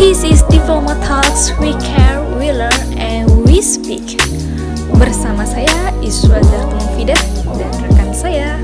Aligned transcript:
This 0.00 0.24
is 0.24 0.40
Diploma 0.48 0.96
Talks, 1.04 1.52
we 1.60 1.76
care, 1.76 2.24
we 2.40 2.48
learn, 2.56 2.80
and 2.96 3.28
we 3.44 3.60
speak. 3.60 4.16
Bersama 4.96 5.44
saya 5.44 5.92
Iswa 6.00 6.40
Zartumufidah 6.40 7.20
dan 7.60 7.72
rekan 7.84 8.08
saya 8.16 8.56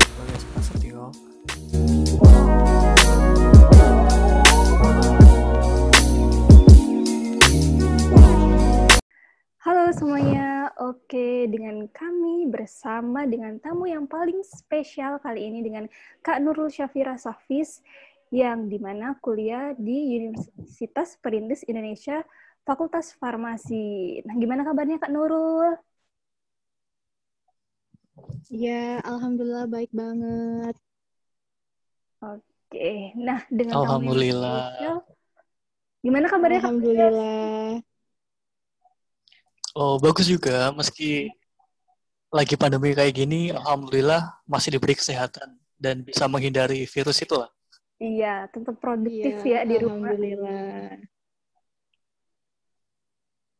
Halo 9.61 9.93
semuanya, 9.93 10.73
oke 10.81 11.53
dengan 11.53 11.85
kami 11.93 12.49
bersama 12.49 13.29
dengan 13.29 13.61
tamu 13.61 13.85
yang 13.85 14.09
paling 14.09 14.41
spesial 14.41 15.21
kali 15.21 15.45
ini 15.45 15.61
dengan 15.61 15.85
Kak 16.25 16.41
Nurul 16.41 16.73
Syafira 16.73 17.13
Safis 17.21 17.85
yang 18.33 18.67
di 18.67 18.77
mana 18.77 19.15
kuliah 19.23 19.71
di 19.79 20.19
Universitas 20.19 21.15
Perintis 21.19 21.63
Indonesia 21.63 22.23
Fakultas 22.67 23.15
Farmasi. 23.15 24.19
Nah, 24.27 24.35
gimana 24.35 24.67
kabarnya 24.67 24.99
Kak 24.99 25.11
Nurul? 25.11 25.79
Ya, 28.51 28.99
alhamdulillah 29.07 29.71
baik 29.71 29.91
banget. 29.95 30.75
Oke, 32.17 33.15
nah 33.15 33.45
dengan 33.47 33.85
alhamdulillah. 33.85 34.75
Spesial, 34.75 34.97
gimana 36.03 36.25
kabarnya 36.27 36.59
Kak? 36.59 36.65
Alhamdulillah. 36.67 37.67
Oh, 39.77 39.95
bagus 40.01 40.27
juga. 40.27 40.73
Meski 40.75 41.29
lagi 42.33 42.59
pandemi 42.59 42.91
kayak 42.91 43.13
gini, 43.15 43.53
alhamdulillah 43.55 44.43
masih 44.43 44.75
diberi 44.75 44.97
kesehatan 44.97 45.55
dan 45.79 46.03
bisa 46.03 46.27
menghindari 46.27 46.83
virus 46.89 47.21
itu 47.23 47.37
lah. 47.37 47.47
Iya, 47.97 48.45
tetap 48.53 48.77
produktif 48.77 49.41
ya, 49.41 49.65
ya 49.65 49.69
di 49.69 49.75
rumah. 49.81 50.13
Alhamdulillah. 50.13 51.01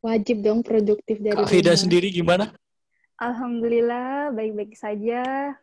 Wajib 0.06 0.38
dong 0.46 0.62
produktif 0.62 1.18
dari 1.18 1.34
Kak 1.34 1.50
Fida 1.50 1.74
rumah. 1.74 1.82
sendiri 1.82 2.08
gimana? 2.14 2.46
Alhamdulillah 3.18 4.30
baik-baik 4.30 4.78
saja. 4.78 5.54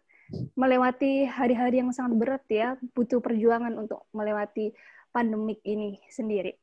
Melewati 0.59 1.23
hari-hari 1.31 1.79
yang 1.79 1.95
sangat 1.95 2.19
berat 2.19 2.45
ya, 2.51 2.75
butuh 2.97 3.23
perjuangan 3.23 3.71
untuk 3.79 4.03
melewati 4.11 4.75
pandemik 5.15 5.63
ini 5.63 6.03
sendiri. 6.11 6.59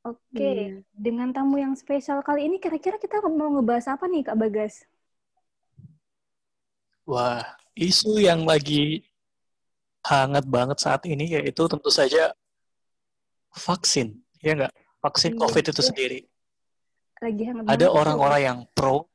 Oke, 0.00 0.80
hmm. 0.80 0.80
dengan 0.90 1.30
tamu 1.30 1.60
yang 1.60 1.76
spesial 1.76 2.24
kali 2.24 2.48
ini 2.48 2.56
kira-kira 2.56 2.96
kita 2.96 3.20
mau 3.28 3.52
ngebahas 3.52 3.94
apa 3.94 4.08
nih 4.08 4.24
Kak 4.26 4.38
Bagas? 4.40 4.82
Wah, 7.04 7.44
isu 7.76 8.16
yang 8.18 8.48
lagi 8.48 9.04
hangat 10.04 10.44
banget 10.48 10.78
saat 10.80 11.04
ini 11.04 11.36
yaitu 11.36 11.68
tentu 11.68 11.90
saja 11.92 12.32
vaksin, 13.52 14.16
ya 14.40 14.56
nggak? 14.56 14.74
Vaksin 15.00 15.32
iya, 15.36 15.40
COVID 15.40 15.64
itu 15.72 15.82
sendiri. 15.82 16.20
Lagi 17.20 17.42
hangat 17.48 17.64
ada 17.68 17.86
orang-orang 17.92 18.40
yang 18.40 18.58
pro 18.72 19.08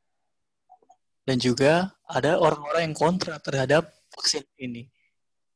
dan 1.25 1.37
juga 1.41 1.93
ada 2.05 2.37
orang-orang 2.37 2.91
yang 2.91 2.95
kontra 2.95 3.41
terhadap 3.41 3.89
vaksin 4.13 4.45
ini. 4.61 4.85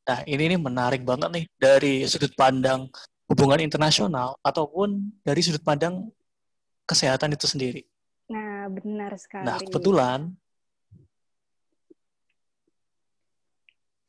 Nah, 0.06 0.26
ini 0.26 0.50
nih 0.50 0.60
menarik 0.60 1.02
banget 1.06 1.30
nih 1.30 1.44
dari 1.54 2.02
sudut 2.10 2.34
pandang 2.34 2.90
hubungan 3.30 3.62
internasional 3.62 4.34
ataupun 4.42 5.22
dari 5.22 5.38
sudut 5.38 5.62
pandang 5.62 6.10
kesehatan 6.82 7.30
itu 7.38 7.46
sendiri. 7.46 7.82
Nah, 8.26 8.66
benar 8.66 9.14
sekali. 9.14 9.46
Nah, 9.46 9.62
kebetulan 9.62 10.34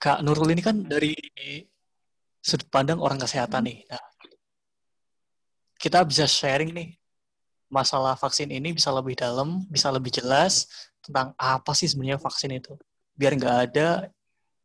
Kak 0.02 0.26
Nurul 0.26 0.58
ini 0.58 0.66
kan 0.66 0.82
dari 0.82 1.14
sudut 2.42 2.66
pandang 2.74 2.98
orang 2.98 3.22
kesehatan 3.22 3.70
nih. 3.70 3.86
Nah, 3.86 4.02
kita 5.78 6.02
bisa 6.02 6.26
sharing 6.26 6.74
nih 6.74 6.90
masalah 7.70 8.18
vaksin 8.18 8.50
ini 8.50 8.74
bisa 8.74 8.90
lebih 8.90 9.14
dalam, 9.14 9.62
bisa 9.70 9.94
lebih 9.94 10.10
jelas 10.10 10.66
tentang 11.06 11.38
apa 11.38 11.72
sih 11.78 11.86
sebenarnya 11.86 12.18
vaksin 12.18 12.58
itu. 12.58 12.74
Biar 13.14 13.38
nggak 13.38 13.58
ada 13.70 14.10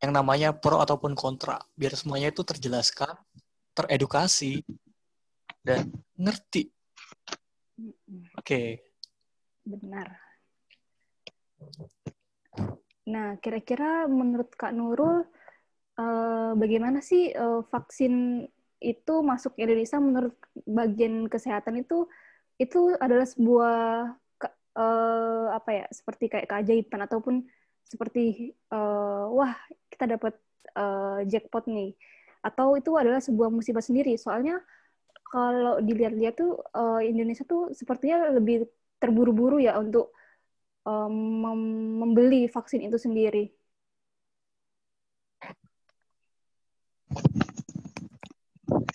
yang 0.01 0.17
namanya 0.17 0.57
pro 0.57 0.81
ataupun 0.81 1.13
kontra. 1.13 1.61
Biar 1.77 1.93
semuanya 1.93 2.33
itu 2.33 2.41
terjelaskan 2.41 3.13
teredukasi 3.77 4.65
dan 5.61 5.93
ngerti. 6.17 6.73
Oke. 7.77 8.41
Okay. 8.41 8.69
Benar. 9.69 10.17
Nah, 13.07 13.39
kira-kira 13.39 14.11
menurut 14.11 14.51
Kak 14.59 14.75
Nurul, 14.75 15.23
uh, 15.99 16.53
bagaimana 16.59 16.99
sih 16.99 17.31
uh, 17.31 17.63
vaksin 17.67 18.45
itu 18.83 19.15
masuk 19.25 19.57
ke 19.57 19.65
Indonesia 19.65 19.97
menurut 20.03 20.37
bagian 20.69 21.31
kesehatan 21.33 21.81
itu 21.81 22.05
itu 22.61 22.93
adalah 23.01 23.25
sebuah 23.25 23.77
uh, 24.77 25.47
apa 25.57 25.71
ya 25.73 25.87
seperti 25.89 26.29
kayak 26.29 26.49
keajaiban 26.53 27.01
ataupun 27.09 27.35
seperti 27.87 28.53
uh, 28.75 29.33
wah 29.33 29.55
kita 29.89 30.19
dapat 30.19 30.35
uh, 30.77 31.23
jackpot 31.25 31.65
nih. 31.71 31.95
Atau 32.45 32.79
itu 32.79 32.95
adalah 32.95 33.19
sebuah 33.19 33.51
musibah 33.51 33.83
sendiri. 33.83 34.15
Soalnya 34.19 34.61
kalau 35.27 35.83
dilihat-lihat 35.83 36.35
tuh 36.39 36.63
uh, 36.75 37.03
Indonesia 37.03 37.43
tuh 37.43 37.75
sepertinya 37.75 38.31
lebih 38.35 38.71
terburu-buru 39.03 39.59
ya 39.59 39.77
untuk 39.79 40.15
um, 40.87 41.13
mem 41.43 41.61
membeli 42.01 42.47
vaksin 42.47 42.87
itu 42.87 42.97
sendiri. 42.97 43.51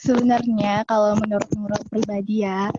Sebenarnya 0.01 0.88
kalau 0.90 1.13
menurut 1.19 1.50
menurut 1.53 1.84
pribadi 1.91 2.47
ya, 2.47 2.74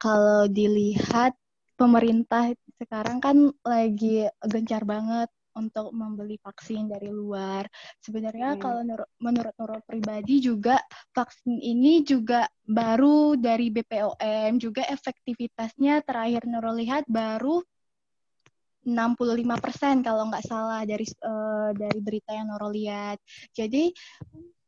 kalau 0.00 0.48
dilihat 0.48 1.36
pemerintah 1.76 2.54
sekarang 2.78 3.18
kan 3.18 3.50
lagi 3.66 4.30
gencar 4.46 4.86
banget 4.86 5.28
untuk 5.58 5.90
membeli 5.90 6.38
vaksin 6.38 6.86
dari 6.86 7.10
luar. 7.10 7.66
Sebenarnya 7.98 8.54
hmm. 8.54 8.62
kalau 8.62 8.82
menurut 9.18 9.54
Nurul 9.58 9.82
pribadi 9.82 10.38
juga 10.38 10.78
vaksin 11.10 11.58
ini 11.58 12.06
juga 12.06 12.46
baru 12.62 13.34
dari 13.34 13.74
BPOM, 13.74 14.62
juga 14.62 14.86
efektivitasnya 14.86 16.06
terakhir 16.06 16.46
Nurul 16.46 16.78
lihat 16.78 17.04
baru 17.10 17.58
65% 18.88 20.00
kalau 20.00 20.32
nggak 20.32 20.44
salah 20.48 20.82
dari 20.88 21.04
uh, 21.24 21.70
dari 21.76 22.00
berita 22.00 22.32
yang 22.32 22.48
Nurul 22.48 22.72
lihat. 22.72 23.20
Jadi 23.52 23.92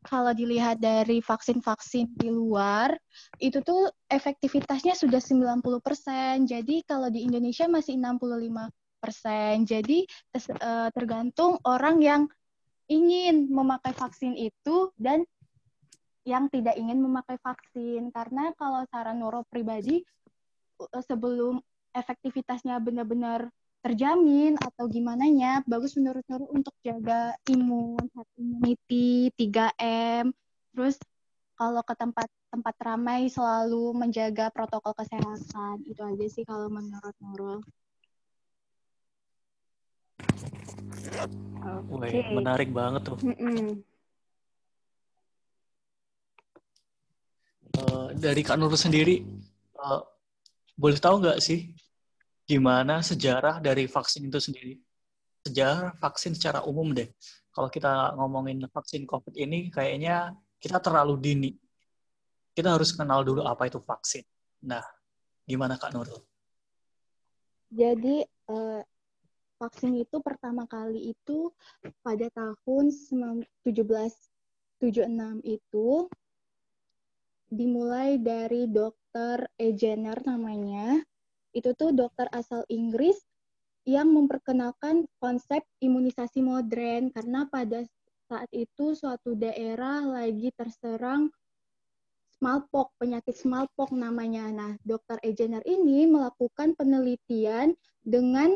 kalau 0.00 0.32
dilihat 0.32 0.80
dari 0.80 1.20
vaksin-vaksin 1.20 2.16
di 2.16 2.32
luar, 2.32 2.96
itu 3.36 3.60
tuh 3.60 3.92
efektivitasnya 4.08 4.96
sudah 4.96 5.20
90%. 5.20 6.48
Jadi 6.48 6.80
kalau 6.88 7.12
di 7.12 7.28
Indonesia 7.28 7.68
masih 7.68 8.00
65 8.00 8.72
persen. 9.00 9.68
Jadi 9.68 10.08
eh, 10.36 10.88
tergantung 10.96 11.60
orang 11.68 12.00
yang 12.00 12.22
ingin 12.88 13.52
memakai 13.52 13.92
vaksin 13.92 14.36
itu 14.36 14.88
dan 14.96 15.24
yang 16.24 16.48
tidak 16.48 16.80
ingin 16.80 17.00
memakai 17.00 17.36
vaksin. 17.40 18.08
Karena 18.08 18.56
kalau 18.56 18.84
saran 18.88 19.20
Noro 19.20 19.44
pribadi 19.52 20.00
sebelum 21.04 21.60
efektivitasnya 21.92 22.80
benar-benar 22.80 23.52
terjamin 23.80 24.60
atau 24.60 24.84
gimana 24.86 25.24
nya 25.28 25.64
bagus 25.64 25.96
menurut 25.96 26.20
Noro 26.28 26.46
untuk 26.52 26.76
jaga 26.84 27.32
imun, 27.48 28.00
herd 28.12 28.30
immunity, 28.36 29.32
3M. 29.34 30.32
Terus 30.76 31.00
kalau 31.56 31.80
ke 31.84 31.96
tempat 31.96 32.28
tempat 32.52 32.74
ramai 32.82 33.32
selalu 33.32 33.96
menjaga 33.96 34.52
protokol 34.52 34.92
kesehatan. 34.92 35.80
Itu 35.88 36.04
aja 36.04 36.26
sih 36.28 36.44
kalau 36.44 36.68
menurut 36.68 37.16
Nurul. 37.24 37.60
Okay. 42.00 42.32
menarik 42.32 42.68
banget 42.72 43.02
tuh. 43.08 43.18
Mm 43.24 43.36
-mm. 43.36 43.68
Uh, 47.80 48.08
dari 48.16 48.44
Kak 48.44 48.60
Nurul 48.60 48.76
sendiri, 48.76 49.24
uh, 49.80 50.04
boleh 50.76 50.98
tahu 51.00 51.20
nggak 51.24 51.40
sih 51.40 51.72
gimana 52.50 52.98
sejarah 52.98 53.62
dari 53.62 53.86
vaksin 53.86 54.26
itu 54.26 54.42
sendiri? 54.42 54.74
Sejarah 55.46 55.94
vaksin 56.02 56.34
secara 56.34 56.66
umum 56.66 56.90
deh. 56.90 57.06
Kalau 57.54 57.70
kita 57.70 58.18
ngomongin 58.18 58.66
vaksin 58.66 59.06
COVID 59.06 59.38
ini, 59.38 59.70
kayaknya 59.70 60.34
kita 60.58 60.82
terlalu 60.82 61.14
dini. 61.22 61.54
Kita 62.50 62.74
harus 62.74 62.90
kenal 62.90 63.22
dulu 63.22 63.46
apa 63.46 63.70
itu 63.70 63.78
vaksin. 63.78 64.26
Nah, 64.66 64.82
gimana 65.46 65.78
Kak 65.78 65.94
Nurul? 65.94 66.18
Jadi, 67.70 68.26
uh, 68.50 68.82
vaksin 69.62 70.02
itu 70.02 70.18
pertama 70.18 70.66
kali 70.66 71.14
itu 71.14 71.54
pada 72.02 72.26
tahun 72.34 72.90
1776 72.90 74.26
itu 75.46 76.10
dimulai 77.46 78.18
dari 78.18 78.66
dokter 78.66 79.46
Ejener 79.54 80.18
namanya. 80.26 80.98
Itu 81.50 81.74
tuh 81.74 81.90
dokter 81.94 82.30
asal 82.30 82.62
Inggris 82.70 83.18
yang 83.88 84.12
memperkenalkan 84.12 85.08
konsep 85.18 85.64
imunisasi 85.80 86.44
modern 86.44 87.10
karena 87.10 87.48
pada 87.48 87.82
saat 88.30 88.46
itu 88.54 88.94
suatu 88.94 89.34
daerah 89.34 90.06
lagi 90.06 90.54
terserang 90.54 91.32
smallpox, 92.38 92.94
penyakit 92.96 93.36
smallpox 93.36 93.90
namanya. 93.92 94.48
Nah, 94.48 94.72
Dr. 94.86 95.18
Ejener 95.20 95.60
ini 95.66 96.06
melakukan 96.06 96.72
penelitian 96.78 97.74
dengan 98.00 98.54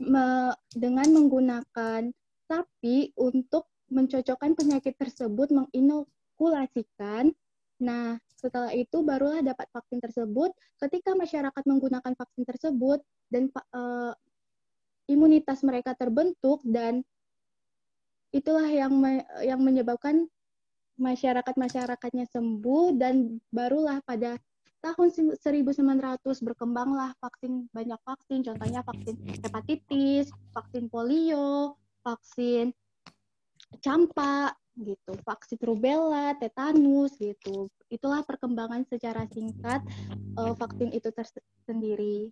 me, 0.00 0.54
dengan 0.72 1.08
menggunakan 1.12 2.08
sapi 2.46 3.12
untuk 3.18 3.68
mencocokkan 3.92 4.56
penyakit 4.56 4.94
tersebut, 4.96 5.52
menginokulasikan. 5.52 7.34
Nah, 7.82 8.16
setelah 8.36 8.70
itu 8.76 9.00
barulah 9.00 9.40
dapat 9.40 9.66
vaksin 9.72 9.98
tersebut. 9.98 10.52
Ketika 10.76 11.16
masyarakat 11.16 11.62
menggunakan 11.64 12.12
vaksin 12.12 12.44
tersebut 12.44 13.00
dan 13.32 13.48
uh, 13.72 14.12
imunitas 15.08 15.64
mereka 15.64 15.96
terbentuk 15.96 16.60
dan 16.68 17.00
itulah 18.30 18.68
yang 18.68 18.92
me 18.92 19.24
yang 19.40 19.58
menyebabkan 19.64 20.28
masyarakat-masyarakatnya 21.00 22.28
sembuh 22.28 22.96
dan 23.00 23.40
barulah 23.48 24.04
pada 24.04 24.36
tahun 24.84 25.08
1900 25.40 26.20
berkembanglah 26.44 27.16
vaksin 27.18 27.66
banyak 27.72 28.00
vaksin 28.04 28.44
contohnya 28.44 28.80
vaksin 28.84 29.16
hepatitis, 29.40 30.28
vaksin 30.52 30.92
polio, 30.92 31.80
vaksin 32.04 32.70
campak 33.80 34.54
gitu, 34.76 35.12
vaksin 35.24 35.56
rubella, 35.64 36.36
tetanus 36.36 37.16
gitu. 37.16 37.72
Itulah 37.88 38.20
perkembangan 38.28 38.84
secara 38.84 39.24
singkat 39.32 39.80
uh, 40.36 40.52
vaksin 40.52 40.92
itu 40.92 41.08
tersendiri. 41.08 42.28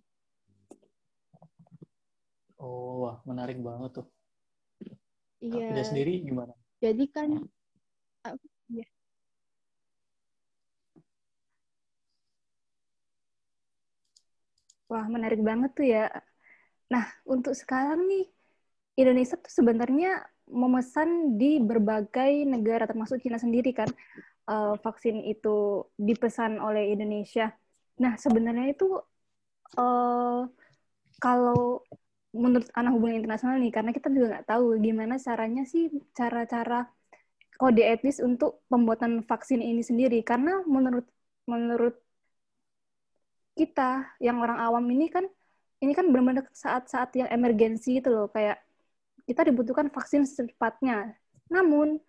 Oh, 2.61 3.09
wah, 3.09 3.17
menarik 3.25 3.57
banget 3.59 4.01
tuh. 4.01 4.07
Iya. 5.41 5.73
Dia 5.73 5.85
sendiri 5.85 6.21
gimana? 6.21 6.53
Jadi 6.79 7.05
kan 7.09 7.29
uh, 8.29 8.37
ya. 8.69 8.87
Wah, 14.85 15.05
menarik 15.09 15.41
banget 15.41 15.71
tuh 15.73 15.87
ya. 15.89 16.05
Nah, 16.93 17.09
untuk 17.25 17.57
sekarang 17.57 18.05
nih, 18.05 18.29
Indonesia 18.95 19.33
tuh 19.35 19.49
sebenarnya 19.49 20.21
memesan 20.49 21.39
di 21.41 21.57
berbagai 21.57 22.45
negara, 22.45 22.85
termasuk 22.85 23.21
Cina 23.21 23.41
sendiri 23.41 23.73
kan, 23.73 23.89
uh, 24.49 24.77
vaksin 24.79 25.25
itu 25.25 25.85
dipesan 25.97 26.61
oleh 26.61 26.93
Indonesia. 26.93 27.53
Nah, 28.01 28.13
sebenarnya 28.19 28.75
itu 28.75 28.99
uh, 29.79 30.41
kalau 31.17 31.81
menurut 32.35 32.67
anak 32.75 32.91
hubungan 32.93 33.23
internasional 33.23 33.57
nih, 33.57 33.73
karena 33.73 33.91
kita 33.95 34.07
juga 34.11 34.25
nggak 34.37 34.47
tahu 34.51 34.65
gimana 34.83 35.15
caranya 35.17 35.63
sih, 35.65 35.89
cara-cara 36.13 36.91
kode 37.55 37.83
etis 37.83 38.19
untuk 38.19 38.61
pembuatan 38.67 39.23
vaksin 39.23 39.63
ini 39.63 39.81
sendiri. 39.81 40.19
Karena 40.21 40.61
menurut 40.67 41.07
menurut 41.47 41.95
kita 43.55 44.17
yang 44.19 44.43
orang 44.43 44.59
awam 44.59 44.83
ini 44.91 45.07
kan 45.07 45.23
ini 45.79 45.95
kan 45.95 46.11
benar-benar 46.11 46.51
saat-saat 46.51 47.15
yang 47.15 47.29
emergensi 47.31 48.03
itu 48.03 48.11
loh 48.11 48.27
kayak 48.27 48.64
kita 49.25 49.41
dibutuhkan 49.45 49.89
vaksin 49.89 50.23
secepatnya. 50.25 51.17
Namun 51.49 51.99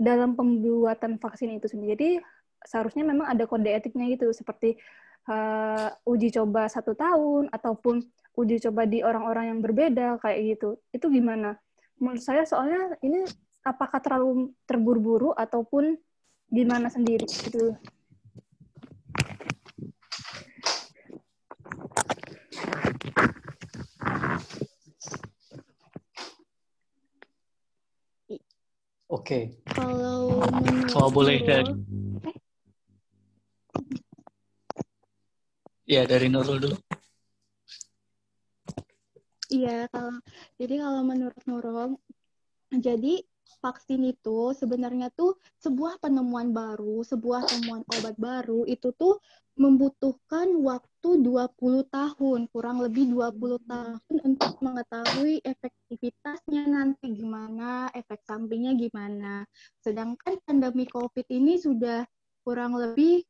dalam 0.00 0.32
pembuatan 0.32 1.20
vaksin 1.20 1.60
itu 1.60 1.68
sendiri 1.68 2.22
seharusnya 2.64 3.04
memang 3.04 3.28
ada 3.28 3.44
kode 3.44 3.68
etiknya 3.68 4.08
gitu 4.16 4.32
seperti 4.32 4.80
uh, 5.28 5.92
uji 6.08 6.32
coba 6.32 6.68
satu 6.68 6.96
tahun 6.96 7.52
ataupun 7.52 8.00
uji 8.36 8.62
coba 8.64 8.88
di 8.88 9.04
orang-orang 9.04 9.52
yang 9.52 9.60
berbeda 9.60 10.16
kayak 10.22 10.56
gitu. 10.56 10.80
Itu 10.94 11.12
gimana? 11.12 11.60
Menurut 12.00 12.22
saya 12.24 12.48
soalnya 12.48 12.96
ini 13.04 13.28
apakah 13.60 14.00
terlalu 14.00 14.56
terburu-buru 14.64 15.36
ataupun 15.36 16.00
gimana 16.48 16.88
sendiri 16.88 17.28
gitu. 17.28 17.76
Oke. 29.10 29.50
Okay. 29.50 29.74
Kalau 29.74 30.38
kalau 30.86 31.10
boleh 31.10 31.42
dari 31.42 31.74
eh? 32.30 32.36
Ya, 35.90 36.06
dari 36.06 36.30
Nurul 36.30 36.62
dulu. 36.62 36.76
Iya, 39.50 39.90
kalau 39.90 40.14
jadi 40.62 40.74
kalau 40.78 41.02
menurut 41.02 41.42
Nurul, 41.42 41.98
jadi 42.70 43.26
vaksin 43.58 44.06
itu 44.06 44.54
sebenarnya 44.54 45.10
tuh 45.12 45.34
sebuah 45.58 45.98
penemuan 45.98 46.54
baru, 46.54 47.02
sebuah 47.02 47.50
temuan 47.50 47.82
obat 47.98 48.14
baru 48.14 48.62
itu 48.70 48.94
tuh 48.94 49.18
membutuhkan 49.58 50.56
waktu 50.64 51.20
20 51.20 51.84
tahun, 51.92 52.48
kurang 52.48 52.80
lebih 52.80 53.12
20 53.12 53.60
tahun 53.68 54.16
untuk 54.24 54.56
mengetahui 54.64 55.44
efektivitasnya 55.44 56.64
nanti 56.64 57.12
gimana, 57.12 57.92
efek 57.92 58.24
sampingnya 58.24 58.72
gimana. 58.78 59.44
Sedangkan 59.84 60.40
pandemi 60.48 60.88
COVID 60.88 61.26
ini 61.28 61.60
sudah 61.60 62.08
kurang 62.40 62.78
lebih 62.78 63.20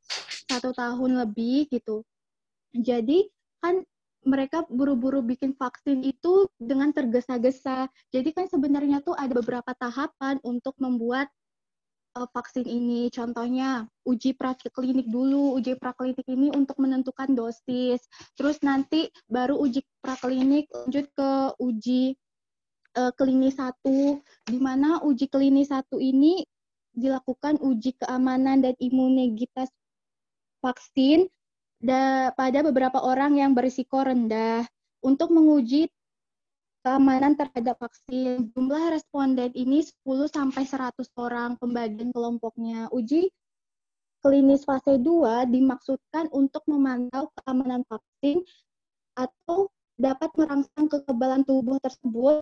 satu 0.47 0.71
tahun 0.71 1.27
lebih 1.27 1.67
gitu. 1.73 2.07
Jadi 2.71 3.27
kan 3.59 3.83
mereka 4.25 4.69
buru-buru 4.69 5.25
bikin 5.25 5.57
vaksin 5.57 6.05
itu 6.05 6.49
dengan 6.61 6.93
tergesa-gesa. 6.93 7.89
Jadi 8.13 8.31
kan 8.37 8.47
sebenarnya 8.47 9.01
tuh 9.01 9.17
ada 9.17 9.33
beberapa 9.33 9.73
tahapan 9.73 10.37
untuk 10.45 10.77
membuat 10.77 11.33
uh, 12.17 12.29
vaksin 12.31 12.69
ini. 12.69 13.09
Contohnya 13.09 13.89
uji 14.05 14.37
praklinik 14.37 15.09
dulu. 15.09 15.57
Uji 15.57 15.77
praklinik 15.81 16.27
ini 16.29 16.53
untuk 16.53 16.77
menentukan 16.77 17.33
dosis. 17.33 18.05
Terus 18.37 18.61
nanti 18.61 19.09
baru 19.31 19.57
uji 19.57 19.81
praklinik 20.05 20.69
lanjut 20.69 21.07
ke 21.17 21.31
uji 21.57 22.05
uh, 23.01 23.13
klinis 23.17 23.57
satu, 23.57 24.21
di 24.45 24.59
mana 24.61 25.01
uji 25.01 25.33
klinis 25.33 25.73
satu 25.73 25.97
ini 25.97 26.45
dilakukan 26.91 27.63
uji 27.63 27.95
keamanan 28.03 28.67
dan 28.67 28.75
imunitas 28.83 29.71
vaksin 30.61 31.31
da, 31.81 32.31
pada 32.37 32.61
beberapa 32.61 33.01
orang 33.01 33.41
yang 33.41 33.57
berisiko 33.57 34.05
rendah 34.05 34.69
untuk 35.01 35.33
menguji 35.33 35.89
keamanan 36.85 37.37
terhadap 37.37 37.81
vaksin. 37.81 38.53
Jumlah 38.53 38.97
responden 38.97 39.53
ini 39.57 39.85
10 39.85 40.29
sampai 40.29 40.65
100 40.65 41.09
orang 41.17 41.57
pembagian 41.57 42.13
kelompoknya. 42.13 42.89
Uji 42.93 43.33
klinis 44.21 44.69
fase 44.69 45.01
2 45.01 45.49
dimaksudkan 45.49 46.29
untuk 46.33 46.65
memantau 46.69 47.33
keamanan 47.41 47.85
vaksin 47.89 48.45
atau 49.17 49.73
dapat 50.01 50.33
merangsang 50.37 50.89
kekebalan 50.89 51.45
tubuh 51.45 51.77
tersebut 51.81 52.41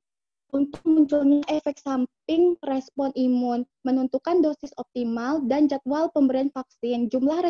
untuk 0.48 0.80
munculnya 0.88 1.44
efek 1.52 1.76
samping 1.76 2.56
respon 2.64 3.12
imun, 3.12 3.68
menentukan 3.84 4.40
dosis 4.40 4.72
optimal 4.80 5.44
dan 5.44 5.68
jadwal 5.68 6.08
pemberian 6.08 6.48
vaksin. 6.48 7.12
Jumlah 7.12 7.44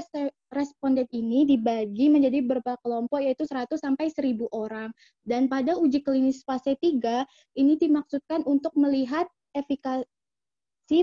responden 0.50 1.06
ini 1.14 1.46
dibagi 1.46 2.10
menjadi 2.10 2.42
beberapa 2.42 2.74
kelompok 2.82 3.22
yaitu 3.22 3.46
100 3.46 3.78
sampai 3.78 4.10
1000 4.10 4.50
orang. 4.50 4.90
Dan 5.22 5.46
pada 5.46 5.78
uji 5.78 6.02
klinis 6.02 6.42
fase 6.42 6.74
3 6.74 7.22
ini 7.54 7.78
dimaksudkan 7.78 8.42
untuk 8.50 8.74
melihat 8.74 9.30
efikasi 9.54 10.06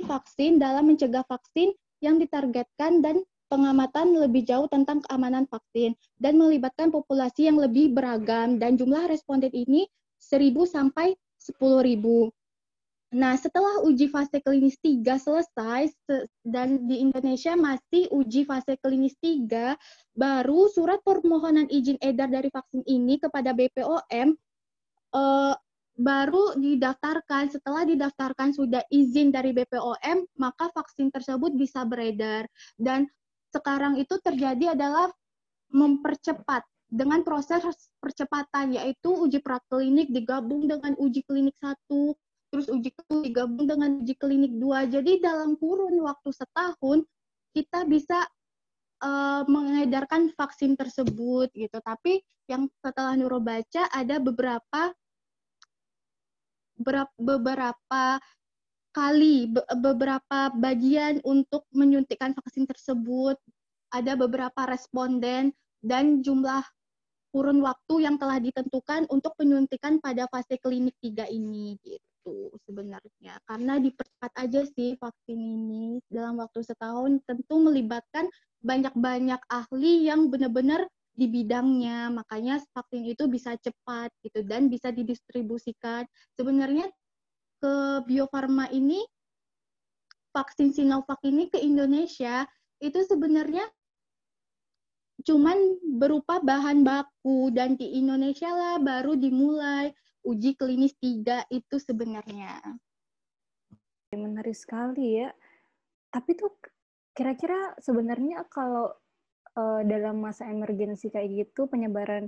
vaksin 0.04 0.60
dalam 0.60 0.92
mencegah 0.92 1.24
vaksin 1.32 1.72
yang 2.04 2.20
ditargetkan 2.20 3.00
dan 3.00 3.24
pengamatan 3.48 4.18
lebih 4.20 4.44
jauh 4.44 4.68
tentang 4.68 5.00
keamanan 5.06 5.48
vaksin 5.48 5.96
dan 6.20 6.36
melibatkan 6.36 6.92
populasi 6.92 7.48
yang 7.48 7.62
lebih 7.62 7.94
beragam 7.94 8.58
dan 8.60 8.76
jumlah 8.76 9.08
responden 9.08 9.54
ini 9.54 9.88
1000 10.20 10.66
sampai 10.66 11.14
10.000. 11.46 12.34
Nah, 13.16 13.38
setelah 13.40 13.80
uji 13.88 14.12
fase 14.12 14.44
klinis 14.44 14.76
3 14.84 15.16
selesai 15.16 15.94
dan 16.44 16.84
di 16.84 17.00
Indonesia 17.00 17.56
masih 17.56 18.12
uji 18.12 18.44
fase 18.44 18.76
klinis 18.82 19.16
3, 19.24 19.78
baru 20.18 20.68
surat 20.68 21.00
permohonan 21.06 21.70
izin 21.72 21.96
edar 22.04 22.28
dari 22.28 22.52
vaksin 22.52 22.84
ini 22.84 23.16
kepada 23.16 23.56
BPOM 23.56 24.36
eh, 25.16 25.56
baru 25.96 26.60
didaftarkan. 26.60 27.56
Setelah 27.56 27.88
didaftarkan 27.88 28.52
sudah 28.52 28.84
izin 28.92 29.32
dari 29.32 29.56
BPOM, 29.56 30.28
maka 30.36 30.68
vaksin 30.76 31.08
tersebut 31.08 31.56
bisa 31.56 31.88
beredar. 31.88 32.52
Dan 32.76 33.08
sekarang 33.56 33.96
itu 33.96 34.20
terjadi 34.20 34.76
adalah 34.76 35.08
mempercepat 35.72 36.68
dengan 36.90 37.26
proses 37.26 37.62
percepatan 37.98 38.78
yaitu 38.78 39.10
uji 39.10 39.42
praklinik 39.42 40.10
digabung 40.14 40.70
dengan 40.70 40.94
uji 41.02 41.26
klinik 41.26 41.58
satu, 41.58 42.14
terus 42.54 42.70
uji 42.70 42.94
klinik 42.94 43.34
digabung 43.34 43.66
dengan 43.66 44.02
uji 44.02 44.14
klinik 44.16 44.54
dua. 44.56 44.86
Jadi 44.86 45.20
dalam 45.20 45.58
kurun 45.58 45.98
waktu 46.06 46.30
setahun 46.30 47.04
kita 47.56 47.88
bisa 47.90 48.24
uh, 49.02 49.44
mengedarkan 49.50 50.32
vaksin 50.38 50.78
tersebut 50.78 51.50
gitu. 51.56 51.78
Tapi 51.82 52.22
yang 52.46 52.70
setelah 52.84 53.18
Nurul 53.18 53.42
baca 53.42 53.90
ada 53.90 54.22
beberapa 54.22 54.94
beberapa 57.18 58.20
kali 58.92 59.52
beberapa 59.80 60.52
bagian 60.56 61.24
untuk 61.24 61.68
menyuntikkan 61.72 62.36
vaksin 62.36 62.68
tersebut 62.68 63.40
ada 63.96 64.14
beberapa 64.20 64.68
responden 64.68 65.56
dan 65.86 66.26
jumlah 66.26 66.66
kurun 67.30 67.62
waktu 67.62 68.10
yang 68.10 68.18
telah 68.18 68.42
ditentukan 68.42 69.06
untuk 69.14 69.38
penyuntikan 69.38 70.02
pada 70.02 70.26
fase 70.32 70.58
klinik 70.58 70.98
3 71.04 71.30
ini 71.30 71.78
gitu 71.86 72.50
sebenarnya. 72.66 73.38
Karena 73.46 73.78
dipercepat 73.78 74.32
aja 74.40 74.66
sih 74.66 74.98
vaksin 74.98 75.38
ini 75.38 76.00
dalam 76.10 76.42
waktu 76.42 76.66
setahun 76.66 77.22
tentu 77.30 77.62
melibatkan 77.62 78.26
banyak-banyak 78.66 79.38
ahli 79.52 80.10
yang 80.10 80.32
benar-benar 80.32 80.88
di 81.14 81.28
bidangnya. 81.30 82.10
Makanya 82.10 82.64
vaksin 82.72 83.04
itu 83.04 83.28
bisa 83.28 83.54
cepat 83.60 84.10
gitu 84.24 84.42
dan 84.48 84.72
bisa 84.72 84.90
didistribusikan. 84.96 86.08
Sebenarnya 86.40 86.88
ke 87.60 88.02
Bio 88.08 88.32
Farma 88.32 88.72
ini 88.72 89.04
vaksin 90.32 90.72
Sinovac 90.72 91.20
ini 91.28 91.52
ke 91.52 91.60
Indonesia 91.60 92.48
itu 92.80 93.00
sebenarnya 93.08 93.64
cuman 95.24 95.80
berupa 95.96 96.44
bahan 96.44 96.84
baku 96.84 97.54
dan 97.56 97.80
di 97.80 97.96
Indonesia 97.96 98.52
lah 98.52 98.76
baru 98.84 99.16
dimulai 99.16 99.96
uji 100.26 100.58
klinis 100.58 100.98
tiga 101.00 101.46
itu 101.54 101.78
sebenarnya. 101.80 102.60
Menarik 104.12 104.58
sekali 104.58 105.22
ya. 105.24 105.30
Tapi 106.12 106.36
tuh 106.36 106.52
kira-kira 107.16 107.76
sebenarnya 107.80 108.44
kalau 108.52 108.92
uh, 109.56 109.82
dalam 109.86 110.20
masa 110.20 110.48
emergensi 110.50 111.08
kayak 111.12 111.48
gitu 111.48 111.68
penyebaran 111.68 112.28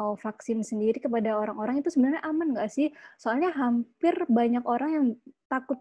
uh, 0.00 0.16
vaksin 0.18 0.64
sendiri 0.66 0.98
kepada 0.98 1.36
orang-orang 1.36 1.84
itu 1.84 1.92
sebenarnya 1.92 2.22
aman 2.26 2.56
nggak 2.56 2.70
sih? 2.72 2.88
Soalnya 3.20 3.54
hampir 3.54 4.16
banyak 4.26 4.64
orang 4.66 4.90
yang 4.90 5.06
takut 5.46 5.78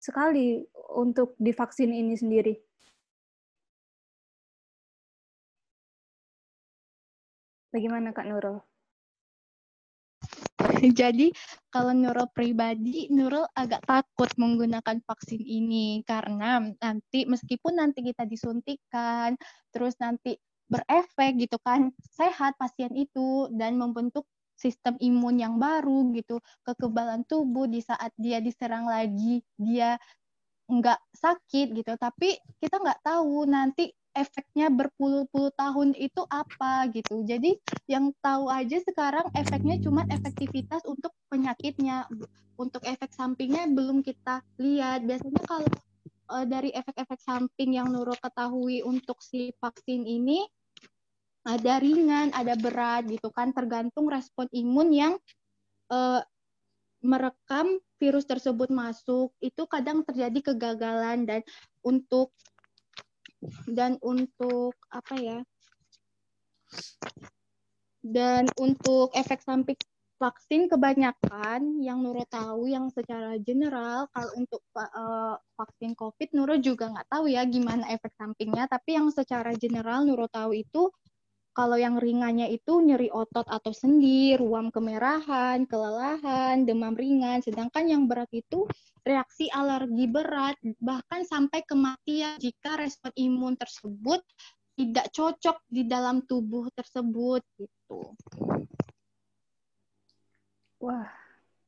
sekali 0.00 0.64
untuk 0.96 1.36
divaksin 1.36 1.92
ini 1.92 2.16
sendiri. 2.16 2.56
Bagaimana 7.70 8.10
Kak 8.10 8.26
Nurul? 8.26 8.58
Jadi 11.00 11.32
kalau 11.70 11.94
Nurul 11.94 12.28
pribadi, 12.34 13.06
Nurul 13.08 13.46
agak 13.56 13.86
takut 13.86 14.28
menggunakan 14.36 15.00
vaksin 15.06 15.40
ini 15.40 16.02
karena 16.04 16.60
nanti 16.82 17.24
meskipun 17.24 17.78
nanti 17.78 18.02
kita 18.04 18.26
disuntikan, 18.26 19.38
terus 19.70 19.96
nanti 20.02 20.36
berefek 20.70 21.38
gitu 21.38 21.58
kan, 21.62 21.90
sehat 22.14 22.54
pasien 22.58 22.94
itu 22.94 23.50
dan 23.54 23.74
membentuk 23.78 24.26
sistem 24.54 24.94
imun 25.00 25.40
yang 25.40 25.54
baru 25.56 26.12
gitu, 26.12 26.38
kekebalan 26.66 27.24
tubuh 27.24 27.64
di 27.64 27.80
saat 27.80 28.12
dia 28.20 28.38
diserang 28.44 28.84
lagi, 28.84 29.40
dia 29.56 29.96
nggak 30.70 31.00
sakit 31.16 31.74
gitu, 31.74 31.96
tapi 31.96 32.38
kita 32.60 32.78
nggak 32.78 33.02
tahu 33.02 33.48
nanti 33.48 33.90
efeknya 34.14 34.68
berpuluh-puluh 34.70 35.54
tahun 35.54 35.94
itu 35.94 36.22
apa 36.26 36.90
gitu. 36.90 37.22
Jadi 37.22 37.56
yang 37.86 38.10
tahu 38.18 38.50
aja 38.50 38.82
sekarang 38.82 39.30
efeknya 39.38 39.78
cuma 39.82 40.02
efektivitas 40.10 40.82
untuk 40.86 41.14
penyakitnya. 41.30 42.06
Untuk 42.60 42.84
efek 42.84 43.14
sampingnya 43.16 43.70
belum 43.72 44.04
kita 44.04 44.44
lihat. 44.60 45.08
Biasanya 45.08 45.42
kalau 45.48 45.70
uh, 46.30 46.44
dari 46.44 46.70
efek-efek 46.76 47.20
samping 47.20 47.80
yang 47.80 47.88
Nurul 47.88 48.16
ketahui 48.20 48.84
untuk 48.84 49.18
si 49.24 49.50
vaksin 49.58 50.04
ini 50.04 50.44
ada 51.40 51.80
ringan, 51.80 52.36
ada 52.36 52.52
berat 52.54 53.08
gitu 53.08 53.32
kan 53.32 53.56
tergantung 53.56 54.12
respon 54.12 54.44
imun 54.52 54.88
yang 54.92 55.12
uh, 55.88 56.20
merekam 57.00 57.80
virus 57.96 58.28
tersebut 58.28 58.68
masuk 58.68 59.32
itu 59.40 59.64
kadang 59.64 60.04
terjadi 60.04 60.52
kegagalan 60.52 61.24
dan 61.24 61.40
untuk 61.80 62.32
dan 63.68 63.96
untuk 64.04 64.76
apa 64.92 65.14
ya 65.16 65.38
dan 68.00 68.48
untuk 68.56 69.12
efek 69.12 69.44
samping 69.44 69.76
vaksin 70.20 70.68
kebanyakan 70.68 71.80
yang 71.80 72.04
Nurul 72.04 72.28
tahu 72.28 72.68
yang 72.68 72.92
secara 72.92 73.40
general 73.40 74.04
kalau 74.12 74.28
untuk 74.36 74.60
uh, 74.76 75.40
vaksin 75.56 75.96
COVID 75.96 76.36
Nurul 76.36 76.60
juga 76.60 76.92
nggak 76.92 77.08
tahu 77.08 77.32
ya 77.32 77.48
gimana 77.48 77.88
efek 77.88 78.12
sampingnya. 78.20 78.68
Tapi 78.68 79.00
yang 79.00 79.08
secara 79.08 79.56
general 79.56 80.04
Nurul 80.04 80.28
tahu 80.28 80.52
itu 80.52 80.92
kalau 81.50 81.74
yang 81.74 81.98
ringannya 81.98 82.46
itu 82.50 82.78
nyeri 82.78 83.10
otot 83.10 83.44
atau 83.44 83.74
sendi, 83.74 84.38
ruam 84.38 84.70
kemerahan, 84.70 85.66
kelelahan, 85.66 86.62
demam 86.62 86.94
ringan. 86.94 87.42
Sedangkan 87.42 87.90
yang 87.90 88.06
berat 88.06 88.30
itu 88.30 88.70
reaksi 89.02 89.50
alergi 89.50 90.06
berat, 90.06 90.56
bahkan 90.78 91.26
sampai 91.26 91.66
kematian 91.66 92.38
jika 92.38 92.78
respon 92.78 93.10
imun 93.18 93.54
tersebut 93.58 94.22
tidak 94.78 95.12
cocok 95.12 95.60
di 95.66 95.82
dalam 95.84 96.24
tubuh 96.24 96.70
tersebut 96.72 97.42
gitu. 97.58 98.14
Wah, 100.80 101.12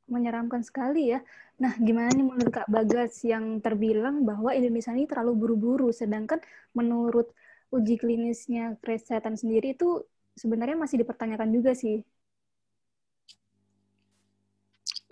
menyeramkan 0.09 0.65
sekali 0.65 1.13
ya. 1.13 1.21
Nah, 1.61 1.77
gimana 1.77 2.09
nih 2.15 2.25
menurut 2.25 2.49
Kak 2.49 2.73
Bagas 2.73 3.21
yang 3.29 3.61
terbilang 3.61 4.25
bahwa 4.25 4.57
Indonesia 4.57 4.97
ini 4.97 5.05
terlalu 5.05 5.33
buru-buru, 5.37 5.93
sedangkan 5.93 6.41
menurut 6.73 7.29
uji 7.73 7.97
klinisnya 7.97 8.77
kesehatan 8.85 9.35
sendiri 9.35 9.73
itu 9.73 10.05
sebenarnya 10.37 10.77
masih 10.77 11.01
dipertanyakan 11.01 11.49
juga 11.49 11.73
sih. 11.73 12.05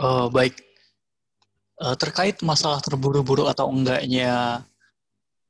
Uh, 0.01 0.33
baik, 0.33 0.57
uh, 1.81 1.97
terkait 1.97 2.41
masalah 2.41 2.81
terburu-buru 2.81 3.49
atau 3.49 3.69
enggaknya 3.69 4.65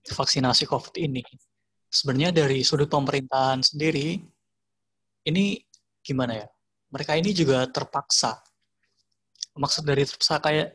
vaksinasi 0.06 0.66
COVID 0.66 0.98
ini, 0.98 1.22
sebenarnya 1.86 2.34
dari 2.34 2.66
sudut 2.66 2.90
pemerintahan 2.90 3.62
sendiri, 3.62 4.18
ini 5.26 5.62
gimana 6.02 6.46
ya? 6.46 6.46
Mereka 6.90 7.14
ini 7.14 7.30
juga 7.30 7.66
terpaksa. 7.70 8.42
Maksud 9.54 9.86
dari 9.86 10.02
terpaksa 10.02 10.42
kayak 10.42 10.74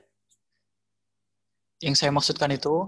yang 1.84 1.96
saya 2.00 2.16
maksudkan 2.16 2.52
itu 2.56 2.88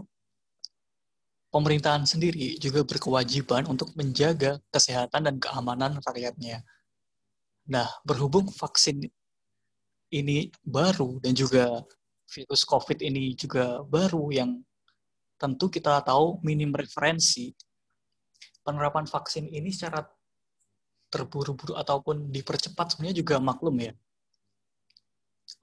pemerintahan 1.51 2.03
sendiri 2.03 2.59
juga 2.59 2.83
berkewajiban 2.83 3.65
untuk 3.67 3.95
menjaga 3.95 4.59
kesehatan 4.71 5.31
dan 5.31 5.35
keamanan 5.39 5.97
rakyatnya. 6.03 6.63
Nah, 7.67 7.87
berhubung 8.03 8.47
vaksin 8.51 9.03
ini 10.11 10.51
baru 10.63 11.19
dan 11.19 11.35
juga 11.35 11.83
virus 12.27 12.63
COVID 12.63 12.99
ini 13.03 13.35
juga 13.35 13.83
baru 13.83 14.31
yang 14.31 14.59
tentu 15.39 15.67
kita 15.71 16.03
tahu 16.03 16.39
minim 16.43 16.71
referensi, 16.75 17.51
penerapan 18.63 19.07
vaksin 19.07 19.47
ini 19.47 19.71
secara 19.71 20.03
terburu-buru 21.07 21.75
ataupun 21.79 22.31
dipercepat 22.31 22.95
sebenarnya 22.95 23.23
juga 23.23 23.35
maklum 23.39 23.75
ya. 23.79 23.93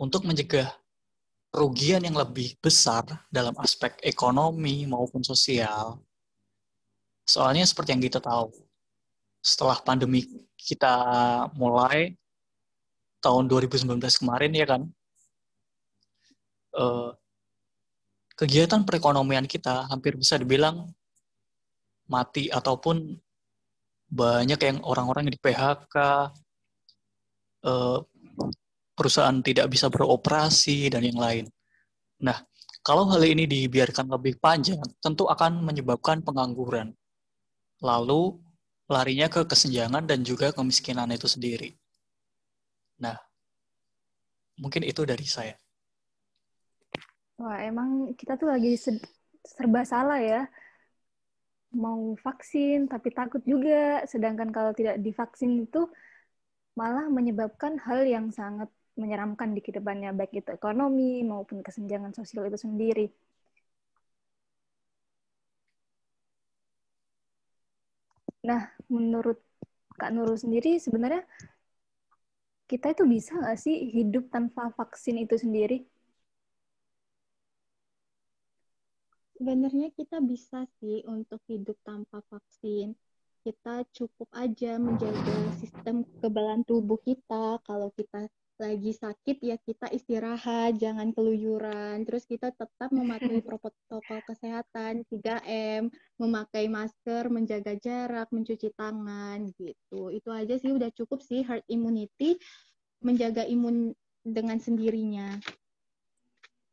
Untuk 0.01 0.25
mencegah 0.25 0.73
kerugian 1.55 2.03
yang 2.03 2.19
lebih 2.19 2.59
besar 2.59 3.07
dalam 3.31 3.55
aspek 3.63 3.95
ekonomi 4.03 4.91
maupun 4.91 5.23
sosial. 5.23 6.03
Soalnya 7.23 7.63
seperti 7.63 7.95
yang 7.95 8.03
kita 8.03 8.19
tahu, 8.19 8.51
setelah 9.39 9.79
pandemi 9.79 10.27
kita 10.59 10.99
mulai 11.55 12.19
tahun 13.23 13.47
2019 13.47 14.19
kemarin 14.19 14.51
ya 14.51 14.67
kan, 14.67 14.83
eh, 16.75 17.11
kegiatan 18.35 18.83
perekonomian 18.83 19.47
kita 19.47 19.87
hampir 19.87 20.19
bisa 20.19 20.35
dibilang 20.35 20.91
mati 22.11 22.51
ataupun 22.51 23.15
banyak 24.11 24.59
yang 24.59 24.79
orang-orang 24.83 25.31
yang 25.31 25.35
di 25.39 25.41
PHK, 25.41 25.95
perusahaan 28.95 29.39
tidak 29.43 29.67
bisa 29.71 29.91
beroperasi, 29.91 30.89
dan 30.89 31.03
yang 31.03 31.19
lain. 31.19 31.45
Nah, 32.23 32.39
kalau 32.81 33.11
hal 33.11 33.23
ini 33.27 33.45
dibiarkan 33.45 34.07
lebih 34.09 34.39
panjang, 34.39 34.79
tentu 35.03 35.27
akan 35.27 35.67
menyebabkan 35.67 36.23
pengangguran. 36.23 36.95
Lalu, 37.83 38.39
larinya 38.87 39.27
ke 39.27 39.45
kesenjangan 39.45 40.05
dan 40.07 40.23
juga 40.23 40.55
kemiskinan 40.55 41.11
itu 41.11 41.27
sendiri. 41.27 41.75
Nah, 43.01 43.19
mungkin 44.61 44.87
itu 44.87 45.03
dari 45.03 45.27
saya. 45.27 45.57
Wah, 47.41 47.59
emang 47.67 48.15
kita 48.15 48.39
tuh 48.39 48.47
lagi 48.47 48.79
serba 49.43 49.83
salah 49.83 50.23
ya. 50.23 50.47
Mau 51.75 52.15
vaksin, 52.23 52.87
tapi 52.87 53.11
takut 53.11 53.43
juga. 53.43 54.07
Sedangkan 54.07 54.55
kalau 54.55 54.71
tidak 54.71 55.03
divaksin 55.03 55.67
itu 55.67 55.91
malah 56.79 57.11
menyebabkan 57.11 57.81
hal 57.83 58.07
yang 58.07 58.31
sangat 58.31 58.71
menyeramkan 59.01 59.49
di 59.55 59.61
kehidupannya, 59.65 60.11
baik 60.19 60.33
itu 60.41 60.51
ekonomi 60.59 61.23
maupun 61.31 61.59
kesenjangan 61.67 62.13
sosial 62.19 62.43
itu 62.51 62.59
sendiri. 62.67 63.07
Nah, 68.49 68.63
menurut 68.93 69.39
Kak 69.99 70.11
Nurul 70.15 70.37
sendiri, 70.37 70.77
sebenarnya 70.85 71.23
kita 72.71 72.87
itu 72.95 73.05
bisa 73.15 73.33
nggak 73.41 73.59
sih 73.65 73.77
hidup 73.97 74.25
tanpa 74.35 74.63
vaksin 74.79 75.17
itu 75.25 75.37
sendiri? 75.45 75.77
sebenarnya 79.35 79.93
kita 79.93 80.25
bisa 80.25 80.65
sih 80.81 81.03
untuk 81.05 81.43
hidup 81.51 81.77
tanpa 81.85 82.23
vaksin. 82.33 82.97
Kita 83.45 83.85
cukup 83.93 84.29
aja 84.33 84.81
menjaga 84.81 85.37
sistem 85.61 86.01
kekebalan 86.09 86.65
tubuh 86.65 86.97
kita. 87.05 87.61
Kalau 87.69 87.93
kita 87.93 88.25
lagi 88.55 88.95
sakit 88.95 89.43
ya 89.43 89.57
kita 89.59 89.91
istirahat, 89.91 90.79
jangan 90.79 91.11
keluyuran. 91.11 92.07
Terus 92.07 92.23
kita 92.27 92.55
tetap 92.55 92.91
mematuhi 92.95 93.43
protokol 93.47 94.21
kesehatan 94.31 95.03
3M, 95.11 95.91
memakai 96.23 96.71
masker, 96.71 97.27
menjaga 97.31 97.75
jarak, 97.79 98.31
mencuci 98.31 98.71
tangan 98.79 99.51
gitu. 99.59 100.15
Itu 100.15 100.31
aja 100.31 100.55
sih 100.55 100.71
udah 100.71 100.91
cukup 100.95 101.19
sih 101.25 101.43
herd 101.43 101.67
immunity 101.67 102.39
menjaga 103.03 103.43
imun 103.45 103.93
dengan 104.23 104.57
sendirinya. 104.63 105.35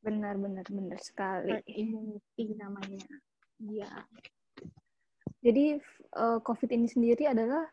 Benar, 0.02 0.38
benar, 0.38 0.66
benar 0.70 1.00
sekali. 1.02 1.58
Herd 1.58 1.68
immunity 1.68 2.46
namanya. 2.58 3.06
Iya. 3.62 3.92
Jadi 5.42 5.82
uh, 6.14 6.38
COVID 6.46 6.70
ini 6.70 6.86
sendiri 6.86 7.26
adalah 7.26 7.66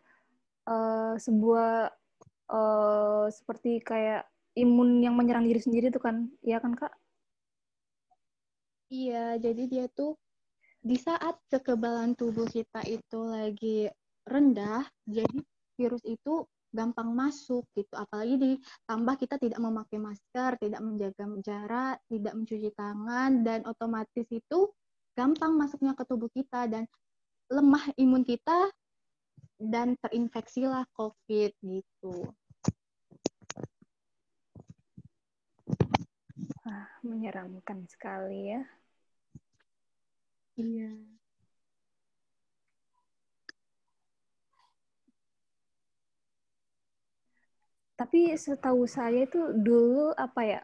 uh, 0.64 1.14
sebuah 1.20 1.97
uh, 2.48 3.26
seperti 3.30 3.80
kayak 3.80 4.28
imun 4.58 5.00
yang 5.04 5.14
menyerang 5.14 5.46
diri 5.46 5.60
sendiri 5.62 5.92
tuh 5.92 6.02
kan, 6.02 6.28
ya 6.42 6.58
kan 6.58 6.74
kak? 6.74 6.92
Iya, 8.88 9.36
jadi 9.36 9.62
dia 9.68 9.84
tuh 9.92 10.16
di 10.80 10.96
saat 10.96 11.36
kekebalan 11.52 12.16
tubuh 12.16 12.48
kita 12.48 12.80
itu 12.88 13.20
lagi 13.20 13.92
rendah, 14.24 14.88
jadi 15.04 15.38
virus 15.76 16.02
itu 16.08 16.48
gampang 16.72 17.12
masuk 17.12 17.64
gitu. 17.76 17.92
Apalagi 17.96 18.36
ditambah 18.36 19.14
kita 19.20 19.36
tidak 19.40 19.60
memakai 19.60 19.98
masker, 20.00 20.56
tidak 20.60 20.80
menjaga 20.80 21.24
jarak, 21.44 21.96
tidak 22.08 22.32
mencuci 22.36 22.70
tangan 22.76 23.30
dan 23.44 23.64
otomatis 23.64 24.26
itu 24.28 24.68
gampang 25.16 25.56
masuknya 25.56 25.96
ke 25.96 26.04
tubuh 26.06 26.30
kita 26.30 26.70
dan 26.70 26.84
lemah 27.48 27.90
imun 27.96 28.22
kita 28.22 28.68
dan 29.58 29.98
terinfeksilah 29.98 30.86
COVID 30.94 31.50
gitu. 31.66 32.14
Ah, 36.62 36.86
menyeramkan 37.02 37.82
sekali 37.90 38.54
ya. 38.54 38.62
Iya. 40.58 40.90
Tapi 47.98 48.30
setahu 48.38 48.86
saya 48.86 49.26
itu 49.26 49.38
dulu 49.58 50.14
apa 50.14 50.40
ya 50.46 50.60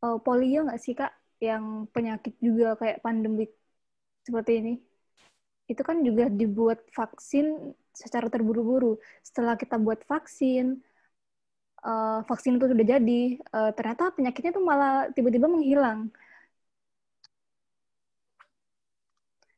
uh, 0.00 0.16
polio 0.24 0.64
nggak 0.64 0.80
sih 0.80 0.96
kak 0.96 1.12
yang 1.36 1.84
penyakit 1.92 2.32
juga 2.40 2.80
kayak 2.80 3.04
pandemik 3.04 3.52
seperti 4.24 4.52
ini? 4.64 4.74
Itu 5.68 5.82
kan 5.84 6.00
juga 6.00 6.32
dibuat 6.32 6.80
vaksin 6.96 7.76
secara 8.02 8.26
terburu-buru. 8.32 9.00
Setelah 9.24 9.54
kita 9.56 9.76
buat 9.80 10.00
vaksin, 10.04 10.64
uh, 11.88 12.20
vaksin 12.28 12.60
itu 12.60 12.66
sudah 12.72 12.86
jadi, 12.94 13.20
uh, 13.56 13.70
ternyata 13.76 14.12
penyakitnya 14.16 14.52
tuh 14.56 14.64
malah 14.70 15.08
tiba-tiba 15.16 15.46
menghilang. 15.48 16.12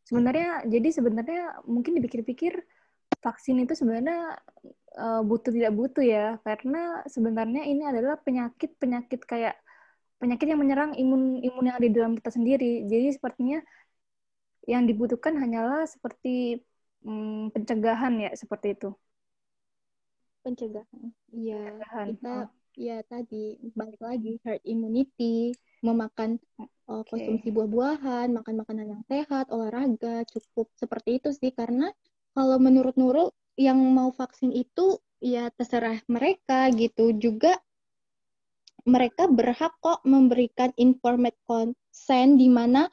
Sebenarnya, 0.09 0.65
jadi 0.65 0.89
sebenarnya 0.89 1.41
mungkin 1.69 1.93
dipikir-pikir 2.01 2.65
vaksin 3.21 3.61
itu 3.61 3.75
sebenarnya 3.77 4.39
uh, 4.97 5.21
butuh 5.27 5.51
tidak 5.51 5.73
butuh 5.75 6.05
ya 6.05 6.27
karena 6.47 7.03
sebenarnya 7.11 7.63
ini 7.67 7.83
adalah 7.83 8.15
penyakit 8.23 8.71
penyakit 8.79 9.21
kayak 9.27 9.59
penyakit 10.23 10.47
yang 10.51 10.61
menyerang 10.63 10.93
imun 10.95 11.43
imun 11.43 11.65
yang 11.67 11.77
ada 11.79 11.87
di 11.87 11.95
dalam 11.95 12.15
kita 12.19 12.31
sendiri 12.35 12.87
jadi 12.87 13.15
sepertinya 13.15 13.59
yang 14.69 14.85
dibutuhkan 14.85 15.35
hanyalah 15.39 15.87
seperti 15.89 16.63
hmm, 17.05 17.55
pencegahan 17.55 18.15
ya 18.19 18.31
seperti 18.35 18.75
itu. 18.75 18.91
Pencegahan. 20.43 21.13
Iya 21.35 21.79
kita 22.09 22.35
oh. 22.47 22.75
ya 22.79 23.03
tadi 23.07 23.59
balik 23.75 24.01
lagi 24.01 24.39
herd 24.47 24.63
immunity 24.65 25.53
memakan 25.83 26.39
uh, 26.91 27.05
konsumsi 27.07 27.55
buah-buahan 27.55 28.35
makan 28.35 28.55
makanan 28.63 28.87
yang 28.99 29.03
sehat 29.07 29.51
olahraga 29.51 30.27
cukup. 30.27 30.71
Seperti 30.75 31.23
itu 31.23 31.31
sih 31.35 31.55
karena 31.55 31.91
kalau 32.35 32.59
menurut 32.59 32.95
Nurul 32.95 33.31
yang 33.59 33.79
mau 33.79 34.15
vaksin 34.15 34.55
itu 34.55 35.03
ya 35.19 35.51
terserah 35.55 35.99
mereka 36.07 36.71
gitu. 36.75 37.15
Juga 37.15 37.59
mereka 38.89 39.29
berhak 39.29 39.77
kok 39.85 40.01
memberikan 40.09 40.73
informed 40.81 41.37
consent 41.45 42.41
di 42.41 42.49
mana 42.49 42.89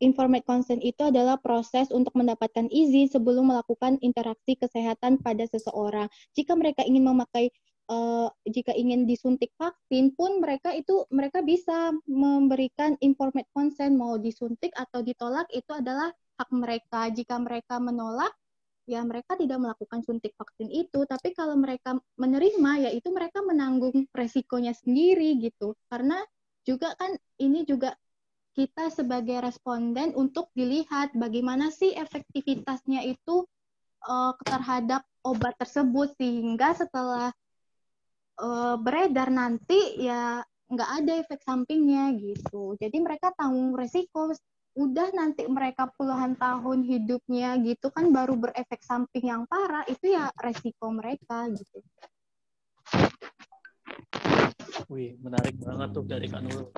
informed 0.00 0.42
consent 0.48 0.80
itu 0.80 1.06
adalah 1.06 1.36
proses 1.36 1.92
untuk 1.92 2.16
mendapatkan 2.16 2.66
izin 2.72 3.06
sebelum 3.12 3.52
melakukan 3.52 4.00
interaksi 4.00 4.56
kesehatan 4.56 5.20
pada 5.20 5.44
seseorang. 5.46 6.08
Jika 6.34 6.56
mereka 6.56 6.82
ingin 6.82 7.04
memakai 7.04 7.52
uh, 7.92 8.32
jika 8.48 8.72
ingin 8.72 9.04
disuntik 9.04 9.52
vaksin 9.60 10.16
pun 10.16 10.40
mereka 10.40 10.72
itu 10.72 11.04
mereka 11.12 11.44
bisa 11.44 11.92
memberikan 12.08 12.96
informed 13.04 13.46
consent 13.52 13.94
mau 13.94 14.16
disuntik 14.16 14.72
atau 14.74 15.04
ditolak 15.04 15.46
itu 15.52 15.70
adalah 15.70 16.08
hak 16.40 16.50
mereka. 16.50 17.12
Jika 17.12 17.36
mereka 17.36 17.76
menolak 17.76 18.32
ya 18.88 19.06
mereka 19.06 19.38
tidak 19.38 19.62
melakukan 19.62 20.02
suntik 20.02 20.34
vaksin 20.34 20.66
itu 20.66 21.06
tapi 21.06 21.30
kalau 21.30 21.54
mereka 21.54 21.94
menerima 22.18 22.88
ya 22.88 22.90
itu 22.90 23.06
mereka 23.14 23.38
menanggung 23.38 24.10
resikonya 24.10 24.74
sendiri 24.74 25.38
gitu 25.38 25.78
karena 25.86 26.18
juga 26.66 26.98
kan 26.98 27.14
ini 27.38 27.62
juga 27.62 27.94
kita 28.54 28.90
sebagai 28.90 29.38
responden 29.40 30.12
untuk 30.18 30.50
dilihat 30.58 31.14
bagaimana 31.14 31.70
sih 31.70 31.94
efektivitasnya 31.94 33.06
itu 33.06 33.46
uh, 34.06 34.34
terhadap 34.42 35.06
obat 35.22 35.54
tersebut 35.60 36.12
sehingga 36.18 36.74
setelah 36.74 37.30
uh, 38.40 38.76
beredar 38.80 39.30
nanti 39.30 40.00
ya 40.00 40.42
nggak 40.70 40.90
ada 41.02 41.12
efek 41.26 41.40
sampingnya 41.42 42.14
gitu 42.14 42.78
jadi 42.78 42.96
mereka 43.02 43.34
tanggung 43.34 43.74
resiko 43.74 44.30
udah 44.78 45.10
nanti 45.12 45.42
mereka 45.50 45.90
puluhan 45.98 46.38
tahun 46.38 46.86
hidupnya 46.86 47.58
gitu 47.58 47.90
kan 47.90 48.14
baru 48.14 48.38
berefek 48.38 48.78
samping 48.86 49.26
yang 49.26 49.42
parah 49.50 49.82
itu 49.90 50.14
ya 50.14 50.30
resiko 50.38 50.94
mereka 50.94 51.50
gitu. 51.50 51.82
Wih, 54.86 55.18
menarik 55.18 55.58
banget 55.58 55.88
tuh 55.90 56.06
dari 56.06 56.26
Kak 56.30 56.42
Nur. 56.46 56.70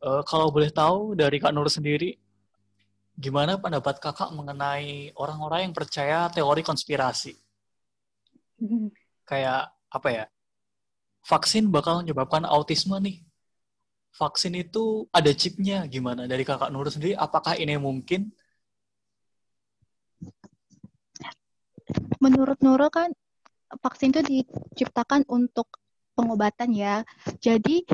Uh, 0.00 0.24
kalau 0.24 0.48
boleh 0.48 0.72
tahu 0.72 1.12
dari 1.12 1.36
Kak 1.36 1.52
Nur 1.52 1.68
sendiri, 1.68 2.16
gimana 3.20 3.60
pendapat 3.60 4.00
kakak 4.00 4.32
mengenai 4.32 5.12
orang-orang 5.12 5.68
yang 5.68 5.74
percaya 5.76 6.32
teori 6.32 6.64
konspirasi? 6.64 7.36
Kayak 9.28 9.76
apa 9.92 10.08
ya? 10.08 10.24
Vaksin 11.28 11.68
bakal 11.68 12.00
menyebabkan 12.00 12.48
autisme 12.48 12.96
nih 12.96 13.20
vaksin 14.14 14.58
itu 14.58 15.06
ada 15.14 15.30
chipnya 15.30 15.86
gimana 15.86 16.26
dari 16.26 16.42
kakak 16.42 16.70
Nur 16.74 16.86
sendiri 16.90 17.14
apakah 17.14 17.54
ini 17.54 17.78
mungkin 17.78 18.34
menurut 22.18 22.58
Nurul 22.62 22.90
kan 22.90 23.10
vaksin 23.82 24.10
itu 24.10 24.22
diciptakan 24.26 25.26
untuk 25.30 25.70
pengobatan 26.18 26.74
ya 26.74 27.06
jadi 27.38 27.86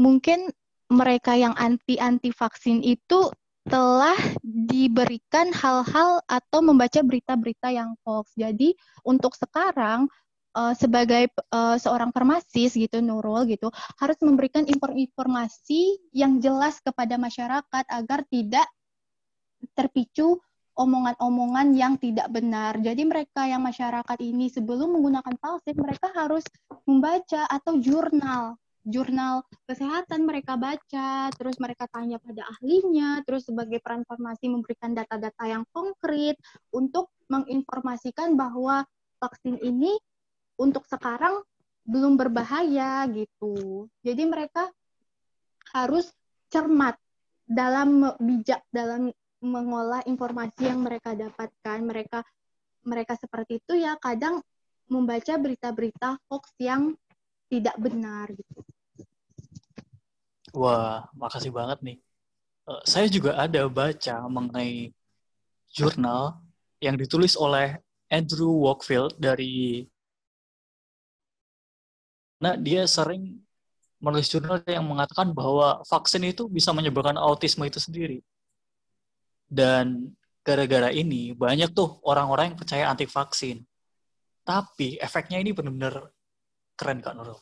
mungkin 0.00 0.48
mereka 0.90 1.38
yang 1.38 1.54
anti 1.54 1.96
anti 1.96 2.34
vaksin 2.34 2.82
itu 2.82 3.30
telah 3.62 4.18
diberikan 4.42 5.54
hal-hal 5.54 6.18
atau 6.26 6.58
membaca 6.64 6.98
berita-berita 7.04 7.70
yang 7.70 7.94
hoax. 8.02 8.34
Jadi 8.34 8.74
untuk 9.06 9.38
sekarang 9.38 10.10
uh, 10.58 10.74
sebagai 10.74 11.30
uh, 11.54 11.78
seorang 11.78 12.10
farmasis 12.10 12.74
gitu 12.74 12.98
Nurul 12.98 13.46
gitu 13.46 13.70
harus 14.02 14.18
memberikan 14.24 14.66
informasi 14.66 16.00
yang 16.10 16.42
jelas 16.42 16.82
kepada 16.82 17.14
masyarakat 17.20 17.84
agar 17.86 18.26
tidak 18.26 18.66
terpicu 19.76 20.40
omongan-omongan 20.74 21.76
yang 21.76 21.94
tidak 22.00 22.32
benar. 22.32 22.80
Jadi 22.80 23.04
mereka 23.04 23.44
yang 23.44 23.60
masyarakat 23.60 24.18
ini 24.24 24.48
sebelum 24.48 24.96
menggunakan 24.96 25.36
vaksin 25.36 25.76
mereka 25.76 26.08
harus 26.16 26.42
membaca 26.88 27.44
atau 27.46 27.76
jurnal 27.76 28.56
jurnal 28.90 29.46
kesehatan 29.64 30.26
mereka 30.26 30.58
baca, 30.58 31.30
terus 31.32 31.56
mereka 31.62 31.86
tanya 31.88 32.18
pada 32.18 32.44
ahlinya, 32.58 33.22
terus 33.24 33.46
sebagai 33.46 33.78
peran 33.80 34.02
farmasi 34.04 34.50
memberikan 34.50 34.92
data-data 34.92 35.44
yang 35.46 35.64
konkret 35.70 36.36
untuk 36.74 37.08
menginformasikan 37.30 38.34
bahwa 38.34 38.84
vaksin 39.22 39.56
ini 39.62 39.94
untuk 40.58 40.84
sekarang 40.90 41.40
belum 41.86 42.18
berbahaya 42.20 43.06
gitu. 43.10 43.86
Jadi 44.04 44.22
mereka 44.28 44.68
harus 45.72 46.10
cermat 46.50 46.98
dalam 47.46 48.04
bijak 48.18 48.62
dalam 48.70 49.10
mengolah 49.40 50.04
informasi 50.04 50.68
yang 50.68 50.84
mereka 50.84 51.16
dapatkan. 51.16 51.78
Mereka 51.80 52.20
mereka 52.84 53.14
seperti 53.16 53.60
itu 53.60 53.80
ya 53.80 53.96
kadang 54.00 54.40
membaca 54.90 55.34
berita-berita 55.38 56.18
hoax 56.28 56.50
yang 56.58 56.98
tidak 57.50 57.74
benar 57.78 58.30
gitu. 58.30 58.59
Wah, 60.54 61.06
makasih 61.14 61.52
banget 61.54 61.78
nih. 61.86 61.96
uh, 62.68 62.82
saya 62.86 63.06
juga 63.10 63.38
ada 63.38 63.66
baca 63.70 64.14
mengenai 64.26 64.94
jurnal 65.70 66.42
yang 66.82 66.96
ditulis 66.98 67.34
oleh 67.38 67.78
Andrew 68.10 68.66
Wakefield 68.66 69.14
dari 69.18 69.86
Nah, 72.40 72.56
dia 72.56 72.88
sering 72.88 73.36
menulis 74.00 74.32
jurnal 74.32 74.64
yang 74.64 74.88
mengatakan 74.88 75.28
bahwa 75.36 75.84
vaksin 75.84 76.24
itu 76.24 76.48
bisa 76.48 76.72
menyebabkan 76.72 77.20
autisme 77.20 77.68
itu 77.68 77.76
sendiri. 77.76 78.24
Dan 79.44 80.16
gara-gara 80.40 80.88
ini 80.88 81.36
banyak 81.36 81.76
tuh 81.76 82.00
orang-orang 82.00 82.52
yang 82.52 82.58
percaya 82.58 82.88
anti 82.88 83.04
vaksin. 83.04 83.60
Tapi 84.40 84.96
efeknya 84.96 85.36
ini 85.36 85.52
benar-benar 85.52 86.08
keren 86.80 87.04
Kak 87.04 87.12
Nurul. 87.12 87.36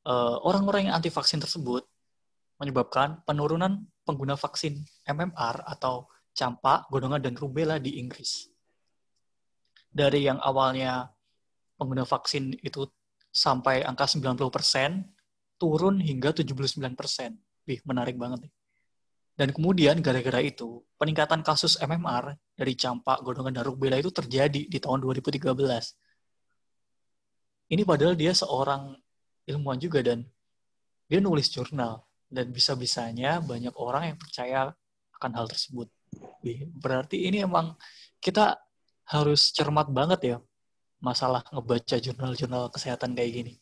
Uh, 0.00 0.40
orang-orang 0.48 0.88
yang 0.88 0.96
anti 0.96 1.12
vaksin 1.12 1.44
tersebut 1.44 1.84
menyebabkan 2.56 3.20
penurunan 3.24 3.84
pengguna 4.04 4.36
vaksin 4.36 4.80
MMR 5.04 5.64
atau 5.64 6.08
campak, 6.36 6.88
golongan, 6.88 7.20
dan 7.20 7.34
rubella 7.36 7.76
di 7.80 8.00
Inggris. 8.00 8.48
Dari 9.90 10.24
yang 10.28 10.38
awalnya 10.40 11.08
pengguna 11.76 12.04
vaksin 12.04 12.54
itu 12.60 12.86
sampai 13.32 13.82
angka 13.84 14.06
90%, 14.08 15.04
turun 15.56 16.00
hingga 16.00 16.32
79%. 16.32 17.36
Wih, 17.68 17.80
menarik 17.84 18.16
banget 18.16 18.48
nih. 18.48 18.52
Dan 19.40 19.56
kemudian 19.56 19.96
gara-gara 20.04 20.44
itu, 20.44 20.84
peningkatan 21.00 21.40
kasus 21.40 21.80
MMR 21.80 22.36
dari 22.52 22.76
campak, 22.76 23.24
golongan, 23.24 23.56
dan 23.56 23.64
rubella 23.64 23.96
itu 23.96 24.12
terjadi 24.12 24.68
di 24.68 24.78
tahun 24.80 25.00
2013. 25.00 25.48
Ini 27.70 27.82
padahal 27.86 28.18
dia 28.18 28.36
seorang 28.36 28.92
ilmuwan 29.50 29.78
juga 29.82 30.00
dan 30.06 30.22
dia 31.10 31.18
nulis 31.18 31.50
jurnal. 31.50 32.06
Dan 32.30 32.54
bisa-bisanya 32.54 33.42
banyak 33.42 33.74
orang 33.74 34.14
yang 34.14 34.18
percaya 34.18 34.70
akan 35.18 35.32
hal 35.34 35.50
tersebut. 35.50 35.90
Berarti 36.78 37.26
ini 37.26 37.42
emang 37.42 37.74
kita 38.22 38.54
harus 39.10 39.50
cermat 39.50 39.90
banget 39.90 40.20
ya 40.22 40.36
masalah 41.02 41.42
ngebaca 41.50 41.96
jurnal-jurnal 41.98 42.70
kesehatan 42.70 43.18
kayak 43.18 43.32
gini. 43.42 43.54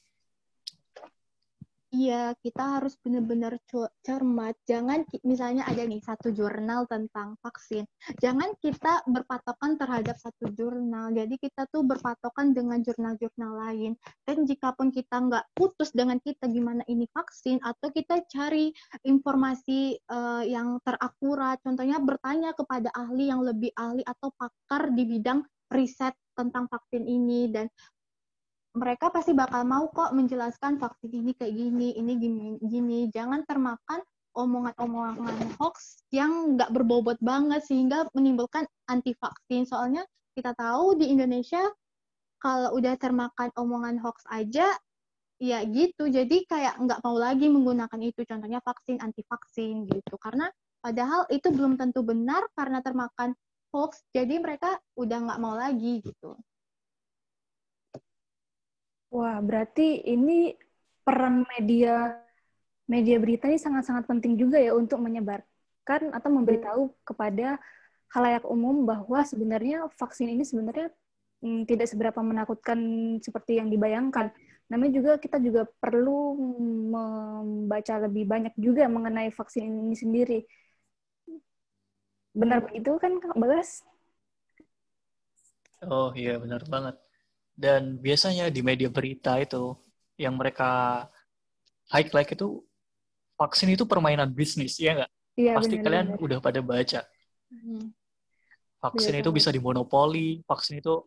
Iya, 1.88 2.36
kita 2.44 2.76
harus 2.76 3.00
benar-benar 3.00 3.56
cermat. 4.04 4.52
Jangan 4.68 5.08
misalnya 5.24 5.64
ada 5.64 5.88
nih 5.88 6.04
satu 6.04 6.28
jurnal 6.36 6.84
tentang 6.84 7.40
vaksin. 7.40 7.88
Jangan 8.20 8.52
kita 8.60 9.08
berpatokan 9.08 9.80
terhadap 9.80 10.20
satu 10.20 10.52
jurnal. 10.52 11.16
Jadi 11.16 11.40
kita 11.40 11.64
tuh 11.72 11.88
berpatokan 11.88 12.52
dengan 12.52 12.84
jurnal-jurnal 12.84 13.52
lain. 13.64 13.96
Dan 14.28 14.44
jika 14.44 14.76
pun 14.76 14.92
kita 14.92 15.16
nggak 15.16 15.48
putus 15.56 15.88
dengan 15.96 16.20
kita 16.20 16.52
gimana 16.52 16.84
ini 16.92 17.08
vaksin, 17.08 17.56
atau 17.64 17.88
kita 17.88 18.20
cari 18.28 18.68
informasi 19.08 19.96
uh, 20.12 20.44
yang 20.44 20.84
terakurat, 20.84 21.56
contohnya 21.64 22.04
bertanya 22.04 22.52
kepada 22.52 22.92
ahli 22.92 23.32
yang 23.32 23.40
lebih 23.40 23.72
ahli 23.80 24.04
atau 24.04 24.28
pakar 24.36 24.92
di 24.92 25.08
bidang 25.08 25.40
riset 25.72 26.12
tentang 26.36 26.68
vaksin 26.68 27.04
ini 27.04 27.48
dan 27.48 27.68
mereka 28.76 29.08
pasti 29.08 29.32
bakal 29.32 29.64
mau 29.64 29.88
kok 29.88 30.12
menjelaskan 30.12 30.76
vaksin 30.76 31.10
ini 31.12 31.32
kayak 31.32 31.54
gini, 31.54 31.88
ini 31.96 32.12
gini, 32.20 32.46
gini. 32.60 33.00
Jangan 33.08 33.44
termakan 33.48 34.00
omongan-omongan 34.36 35.56
hoax 35.58 36.04
yang 36.14 36.54
nggak 36.54 36.70
berbobot 36.70 37.18
banget 37.18 37.64
sehingga 37.64 38.06
menimbulkan 38.12 38.68
anti 38.86 39.16
vaksin. 39.16 39.64
Soalnya 39.64 40.04
kita 40.36 40.54
tahu 40.54 41.00
di 41.00 41.10
Indonesia 41.10 41.60
kalau 42.38 42.76
udah 42.78 42.94
termakan 43.00 43.50
omongan 43.58 43.98
hoax 43.98 44.22
aja, 44.30 44.68
ya 45.40 45.58
gitu. 45.66 46.06
Jadi 46.06 46.46
kayak 46.46 46.78
nggak 46.78 47.00
mau 47.02 47.18
lagi 47.18 47.50
menggunakan 47.50 48.00
itu. 48.04 48.22
Contohnya 48.22 48.62
vaksin, 48.62 49.02
anti 49.02 49.26
vaksin 49.26 49.88
gitu. 49.90 50.14
Karena 50.20 50.46
padahal 50.78 51.26
itu 51.34 51.50
belum 51.50 51.74
tentu 51.74 52.06
benar 52.06 52.46
karena 52.54 52.78
termakan 52.78 53.34
hoax 53.74 54.00
jadi 54.14 54.40
mereka 54.40 54.78
udah 54.96 55.18
nggak 55.28 55.40
mau 55.42 55.54
lagi 55.58 56.00
gitu 56.00 56.38
wah 59.12 59.38
berarti 59.40 60.04
ini 60.04 60.52
peran 61.04 61.44
media 61.56 62.20
media 62.88 63.16
berita 63.20 63.48
ini 63.48 63.60
sangat-sangat 63.60 64.08
penting 64.08 64.40
juga 64.40 64.56
ya 64.56 64.72
untuk 64.72 65.00
menyebarkan 65.04 66.12
atau 66.12 66.30
memberitahu 66.32 66.82
kepada 67.04 67.60
halayak 68.08 68.44
umum 68.48 68.88
bahwa 68.88 69.20
sebenarnya 69.24 69.92
vaksin 70.00 70.32
ini 70.32 70.44
sebenarnya 70.44 70.88
hmm, 71.44 71.68
tidak 71.68 71.86
seberapa 71.92 72.20
menakutkan 72.24 72.80
seperti 73.20 73.60
yang 73.60 73.68
dibayangkan. 73.68 74.32
Namanya 74.68 74.92
juga 75.00 75.12
kita 75.16 75.40
juga 75.40 75.64
perlu 75.80 76.36
membaca 76.92 77.94
lebih 78.04 78.24
banyak 78.28 78.52
juga 78.56 78.88
mengenai 78.88 79.32
vaksin 79.32 79.64
ini 79.64 79.96
sendiri. 79.96 80.38
Benar 82.36 82.68
begitu 82.68 82.96
kan 83.00 83.16
Kak 83.20 83.36
Bagas? 83.36 83.84
Oh 85.88 86.12
iya 86.12 86.36
benar 86.36 86.64
banget. 86.68 87.07
Dan 87.58 87.98
biasanya 87.98 88.54
di 88.54 88.62
media 88.62 88.86
berita 88.86 89.34
itu 89.42 89.74
yang 90.14 90.38
mereka 90.38 91.02
highlight 91.90 92.38
itu 92.38 92.62
vaksin 93.34 93.74
itu 93.74 93.82
permainan 93.82 94.30
bisnis, 94.30 94.78
ya 94.78 94.94
nggak? 94.94 95.12
Iya, 95.34 95.52
Pasti 95.58 95.74
benar, 95.78 95.84
kalian 95.86 96.06
benar. 96.14 96.22
udah 96.22 96.38
pada 96.38 96.60
baca. 96.62 97.00
Hmm. 97.50 97.90
Vaksin 98.78 99.14
iya, 99.18 99.20
itu 99.26 99.30
bisa 99.34 99.50
dimonopoli, 99.50 100.46
vaksin 100.46 100.78
itu 100.78 101.02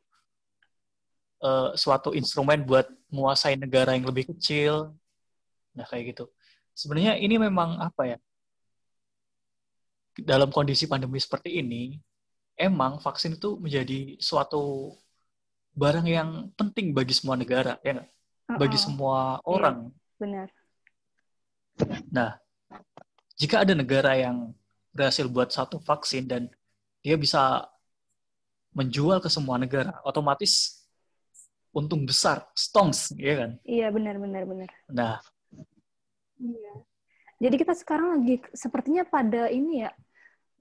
uh, 1.40 1.72
suatu 1.80 2.12
instrumen 2.12 2.68
buat 2.68 2.92
menguasai 3.08 3.56
negara 3.56 3.96
yang 3.96 4.04
lebih 4.04 4.36
kecil. 4.36 4.92
Nah 5.72 5.88
kayak 5.88 6.16
gitu. 6.16 6.28
Sebenarnya 6.76 7.16
ini 7.16 7.40
memang 7.40 7.80
apa 7.80 8.16
ya? 8.16 8.20
dalam 10.20 10.52
kondisi 10.52 10.92
pandemi 10.92 11.18
seperti 11.24 11.64
ini, 11.64 11.96
emang 12.60 13.00
vaksin 13.00 13.40
itu 13.40 13.56
menjadi 13.56 14.20
suatu 14.20 14.92
barang 15.72 16.08
yang 16.08 16.30
penting 16.56 16.92
bagi 16.92 17.16
semua 17.16 17.40
negara, 17.40 17.80
ya 17.82 18.00
nggak? 18.00 18.10
Bagi 18.60 18.78
semua 18.80 19.40
iya, 19.40 19.48
orang. 19.48 19.78
benar. 20.20 20.48
Nah, 22.12 22.36
jika 23.40 23.64
ada 23.64 23.74
negara 23.74 24.14
yang 24.20 24.52
berhasil 24.92 25.26
buat 25.32 25.50
satu 25.50 25.80
vaksin 25.80 26.28
dan 26.28 26.52
dia 27.00 27.16
bisa 27.16 27.66
menjual 28.76 29.24
ke 29.24 29.32
semua 29.32 29.56
negara, 29.56 29.98
otomatis 30.04 30.84
untung 31.72 32.04
besar, 32.04 32.44
stongs, 32.52 33.16
ya 33.16 33.40
kan? 33.40 33.52
Iya, 33.64 33.88
benar, 33.90 34.20
benar, 34.20 34.44
benar. 34.44 34.70
Nah, 34.92 35.18
iya. 36.40 36.74
Jadi 37.42 37.56
kita 37.58 37.74
sekarang 37.74 38.22
lagi 38.22 38.44
sepertinya 38.54 39.02
pada 39.08 39.50
ini 39.50 39.88
ya 39.88 39.92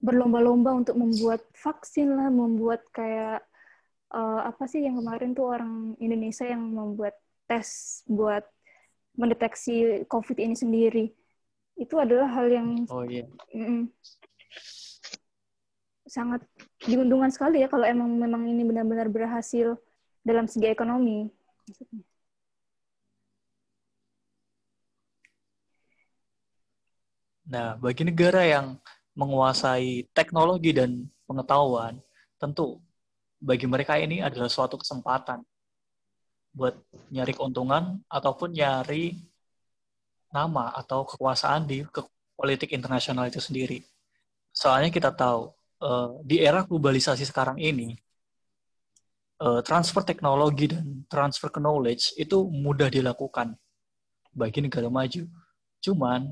berlomba-lomba 0.01 0.73
untuk 0.73 0.97
membuat 0.97 1.45
vaksin 1.53 2.17
lah, 2.17 2.33
membuat 2.33 2.81
kayak 2.89 3.45
uh, 4.11 4.41
apa 4.47 4.63
sih 4.67 4.83
yang 4.83 4.99
kemarin 4.99 5.31
tuh 5.31 5.47
orang 5.47 5.95
Indonesia 5.97 6.45
yang 6.45 6.61
membuat 6.61 7.15
tes 7.47 8.01
buat 8.07 8.43
mendeteksi 9.15 10.07
COVID 10.07 10.37
ini 10.39 10.55
sendiri. 10.55 11.05
Itu 11.75 11.97
adalah 11.97 12.29
hal 12.31 12.47
yang 12.51 12.67
oh, 12.91 13.03
iya. 13.07 13.25
mm 13.51 13.65
-mm, 13.65 13.81
sangat 16.07 16.43
diuntungkan 16.83 17.31
sekali 17.31 17.63
ya 17.63 17.67
kalau 17.71 17.87
emang 17.87 18.11
memang 18.19 18.43
ini 18.47 18.67
benar-benar 18.67 19.07
berhasil 19.07 19.79
dalam 20.21 20.45
segi 20.45 20.67
ekonomi. 20.69 21.31
Maksudnya. 21.67 22.03
Nah, 27.51 27.75
bagi 27.75 28.07
negara 28.07 28.47
yang 28.47 28.79
menguasai 29.11 30.07
teknologi 30.15 30.71
dan 30.71 31.03
pengetahuan, 31.27 31.99
tentu 32.39 32.79
bagi 33.41 33.65
mereka 33.65 33.97
ini 33.97 34.21
adalah 34.21 34.47
suatu 34.47 34.77
kesempatan 34.77 35.41
buat 36.53 36.77
nyari 37.09 37.33
keuntungan 37.33 37.97
ataupun 38.05 38.53
nyari 38.53 39.17
nama 40.29 40.71
atau 40.77 41.03
kekuasaan 41.09 41.65
di 41.65 41.81
ke 41.89 42.05
politik 42.37 42.71
internasional 42.71 43.27
itu 43.27 43.41
sendiri. 43.41 43.81
Soalnya 44.53 44.93
kita 44.93 45.09
tahu 45.09 45.49
uh, 45.81 46.21
di 46.21 46.39
era 46.39 46.61
globalisasi 46.63 47.25
sekarang 47.25 47.57
ini 47.57 47.97
uh, 49.41 49.59
transfer 49.65 50.05
teknologi 50.05 50.71
dan 50.71 51.03
transfer 51.09 51.49
knowledge 51.57 52.13
itu 52.15 52.45
mudah 52.47 52.87
dilakukan 52.87 53.57
bagi 54.31 54.61
negara 54.63 54.87
maju. 54.87 55.25
Cuman 55.81 56.29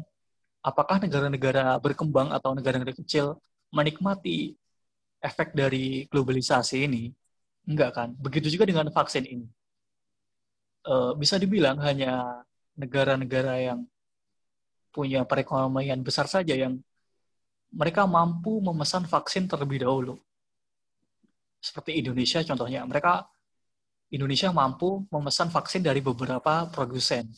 apakah 0.62 1.02
negara-negara 1.02 1.76
berkembang 1.82 2.30
atau 2.30 2.54
negara-negara 2.54 2.96
kecil 2.96 3.40
menikmati 3.74 4.56
efek 5.20 5.56
dari 5.56 6.08
globalisasi 6.12 6.88
ini? 6.88 7.12
Enggak 7.70 7.92
kan? 7.98 8.10
Begitu 8.18 8.48
juga 8.54 8.66
dengan 8.70 8.88
vaksin 8.90 9.26
ini. 9.28 9.48
E, 10.84 10.94
bisa 11.22 11.36
dibilang 11.38 11.78
hanya 11.84 12.44
negara-negara 12.80 13.54
yang 13.60 13.80
punya 14.96 15.22
perekonomian 15.28 16.02
besar 16.02 16.26
saja 16.26 16.56
yang 16.56 16.82
mereka 17.70 18.10
mampu 18.10 18.58
memesan 18.64 19.06
vaksin 19.06 19.46
terlebih 19.46 19.86
dahulu. 19.86 20.18
Seperti 21.60 22.00
Indonesia 22.00 22.40
contohnya, 22.42 22.82
mereka 22.88 23.28
Indonesia 24.10 24.50
mampu 24.50 25.06
memesan 25.14 25.54
vaksin 25.54 25.86
dari 25.86 26.02
beberapa 26.02 26.66
produsen 26.74 27.30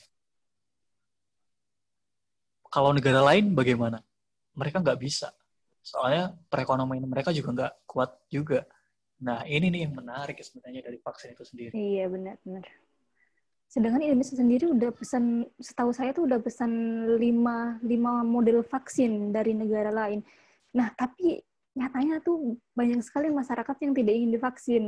kalau 2.72 2.96
negara 2.96 3.20
lain 3.20 3.52
bagaimana? 3.52 4.00
mereka 4.56 4.84
nggak 4.84 5.00
bisa. 5.00 5.32
Soalnya 5.82 6.38
perekonomian 6.48 7.06
mereka 7.10 7.34
juga 7.34 7.50
nggak 7.52 7.74
kuat 7.90 8.12
juga. 8.30 8.66
Nah, 9.22 9.46
ini 9.46 9.70
nih 9.70 9.90
yang 9.90 9.94
menarik 9.98 10.38
sebenarnya 10.42 10.82
dari 10.86 10.98
vaksin 10.98 11.34
itu 11.34 11.44
sendiri. 11.46 11.74
Iya, 11.74 12.10
benar-benar. 12.10 12.66
Sedangkan 13.72 14.04
Indonesia 14.04 14.36
sendiri 14.36 14.66
udah 14.68 14.92
pesan, 14.92 15.48
setahu 15.56 15.96
saya 15.96 16.12
tuh 16.12 16.28
udah 16.28 16.44
pesan 16.44 16.72
lima, 17.16 17.80
lima 17.86 18.26
model 18.26 18.66
vaksin 18.66 19.32
dari 19.32 19.56
negara 19.56 19.94
lain. 19.94 20.26
Nah, 20.76 20.92
tapi 20.92 21.40
nyatanya 21.72 22.20
tuh 22.20 22.60
banyak 22.76 23.00
sekali 23.00 23.32
masyarakat 23.32 23.76
yang 23.80 23.94
tidak 23.96 24.14
ingin 24.14 24.32
divaksin. 24.36 24.84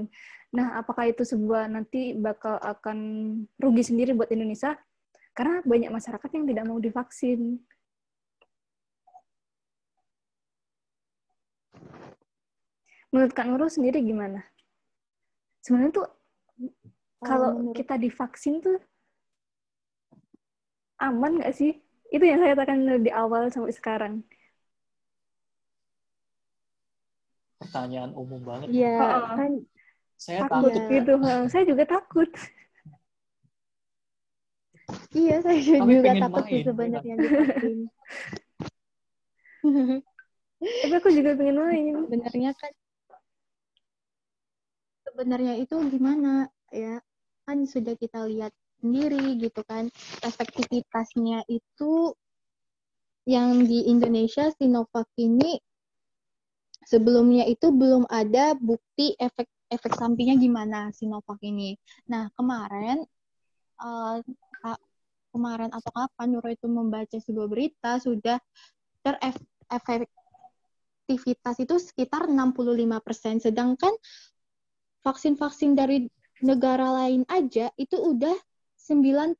Nah, 0.51 0.83
apakah 0.83 1.07
itu 1.07 1.23
sebuah 1.23 1.71
nanti 1.71 2.11
bakal 2.11 2.59
akan 2.59 2.97
rugi 3.55 3.83
sendiri 3.87 4.11
buat 4.11 4.27
Indonesia? 4.35 4.75
Karena 5.31 5.63
banyak 5.63 5.89
masyarakat 5.89 6.29
yang 6.35 6.45
tidak 6.45 6.63
mau 6.67 6.77
divaksin. 6.77 7.63
Menurut 13.13 13.31
Kak 13.37 13.45
Nurul 13.45 13.69
sendiri 13.69 14.01
gimana? 14.01 14.41
Sebenarnya 15.61 15.93
tuh 15.93 16.07
kalau 17.21 17.55
menurut... 17.55 17.77
kita 17.77 17.95
divaksin 18.01 18.59
tuh 18.59 18.81
aman 20.97 21.39
nggak 21.39 21.53
sih? 21.53 21.77
Itu 22.09 22.25
yang 22.25 22.41
saya 22.41 22.57
katakan 22.57 22.79
di 23.05 23.11
awal 23.13 23.53
sampai 23.53 23.73
sekarang. 23.73 24.25
pertanyaan 27.63 28.11
umum 28.13 28.37
banget. 28.43 28.67
Iya, 28.69 28.99
oh, 28.99 29.23
kan 29.39 29.51
saya 30.19 30.45
takut 30.45 30.71
ya. 30.75 30.85
gitu. 30.91 31.13
saya 31.49 31.63
juga 31.65 31.83
takut. 31.87 32.29
iya, 35.15 35.35
saya 35.41 35.57
Kami 35.57 35.93
juga 35.97 36.13
takut 36.19 36.43
sih 36.51 36.61
sebenarnya 36.67 37.15
divaksin. 37.17 37.79
Tapi 40.63 40.93
aku 40.95 41.09
juga 41.11 41.31
pengen 41.39 41.57
main. 41.59 41.95
Sebenarnya 42.07 42.51
kan 42.59 42.71
sebenarnya 45.13 45.61
itu 45.61 45.77
gimana 45.93 46.49
ya? 46.73 46.97
Kan 47.45 47.69
sudah 47.69 47.93
kita 47.93 48.25
lihat 48.25 48.49
sendiri 48.81 49.37
gitu 49.39 49.61
kan 49.63 49.87
efektivitasnya 50.25 51.45
itu 51.47 52.17
yang 53.23 53.63
di 53.63 53.87
Indonesia 53.87 54.51
Sinovac 54.51 55.07
ini 55.15 55.55
sebelumnya 56.83 57.47
itu 57.47 57.71
belum 57.71 58.03
ada 58.11 58.51
bukti 58.59 59.15
efek 59.15 59.47
efek 59.71 59.95
sampingnya 59.95 60.35
gimana 60.35 60.91
Sinovac 60.91 61.39
ini. 61.39 61.79
Nah 62.11 62.27
kemarin 62.35 63.07
uh, 63.79 64.19
kemarin 65.33 65.73
atau 65.73 65.89
kapan 65.95 66.27
Nuro 66.29 66.45
itu 66.51 66.67
membaca 66.69 67.17
sebuah 67.17 67.49
berita 67.49 67.97
sudah 68.03 68.37
terefektivitas 69.01 71.57
itu 71.57 71.81
sekitar 71.81 72.29
65%. 72.29 73.41
Sedangkan 73.41 73.89
vaksin-vaksin 75.03 75.75
dari 75.77 76.07
negara 76.43 76.91
lain 77.03 77.27
aja 77.29 77.69
itu 77.75 77.95
udah 77.99 78.35
95% 78.79 79.37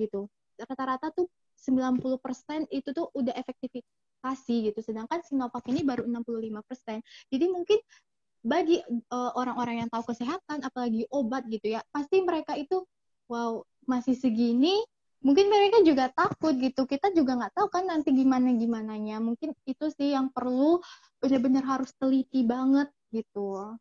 gitu. 0.00 0.28
Rata-rata 0.56 1.12
tuh 1.12 1.28
90% 1.56 2.68
itu 2.72 2.88
tuh 2.92 3.12
udah 3.12 3.34
efektivitas 3.36 3.96
vaksinasi 4.26 4.72
gitu. 4.72 4.80
Sedangkan 4.82 5.22
Sinovac 5.22 5.62
ini 5.70 5.86
baru 5.86 6.02
65%. 6.08 6.98
Jadi 7.30 7.46
mungkin 7.46 7.78
bagi 8.46 8.82
uh, 9.10 9.32
orang-orang 9.38 9.86
yang 9.86 9.90
tahu 9.90 10.14
kesehatan 10.14 10.62
apalagi 10.66 11.06
obat 11.10 11.46
gitu 11.46 11.78
ya, 11.78 11.80
pasti 11.94 12.22
mereka 12.22 12.58
itu 12.58 12.82
wow, 13.30 13.62
masih 13.86 14.14
segini 14.14 14.82
mungkin 15.22 15.50
mereka 15.50 15.82
juga 15.82 16.10
takut 16.10 16.54
gitu. 16.58 16.86
Kita 16.86 17.10
juga 17.14 17.38
nggak 17.38 17.54
tahu 17.54 17.68
kan 17.70 17.86
nanti 17.86 18.14
gimana 18.14 18.50
gimananya. 18.54 19.18
Mungkin 19.22 19.54
itu 19.66 19.86
sih 19.94 20.14
yang 20.14 20.30
perlu 20.30 20.82
benar-benar 21.22 21.66
harus 21.66 21.90
teliti 21.98 22.42
banget 22.46 22.90
gitu. 23.10 23.74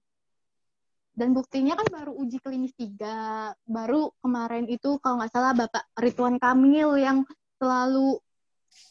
Dan 1.15 1.31
buktinya 1.31 1.79
kan 1.79 1.87
baru 1.87 2.11
uji 2.11 2.43
klinis 2.43 2.75
tiga, 2.75 3.55
baru 3.63 4.11
kemarin 4.19 4.67
itu 4.67 4.99
kalau 4.99 5.23
nggak 5.23 5.31
salah 5.31 5.55
Bapak 5.55 5.87
Ridwan 5.95 6.35
Kamil 6.35 6.99
yang 6.99 7.23
selalu 7.55 8.19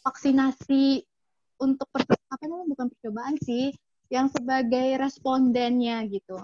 vaksinasi 0.01 1.05
untuk 1.61 1.85
apa 1.93 2.41
namanya 2.49 2.65
bukan 2.73 2.87
percobaan 2.89 3.37
sih, 3.45 3.77
yang 4.09 4.33
sebagai 4.33 4.97
respondennya 4.97 6.01
gitu. 6.09 6.41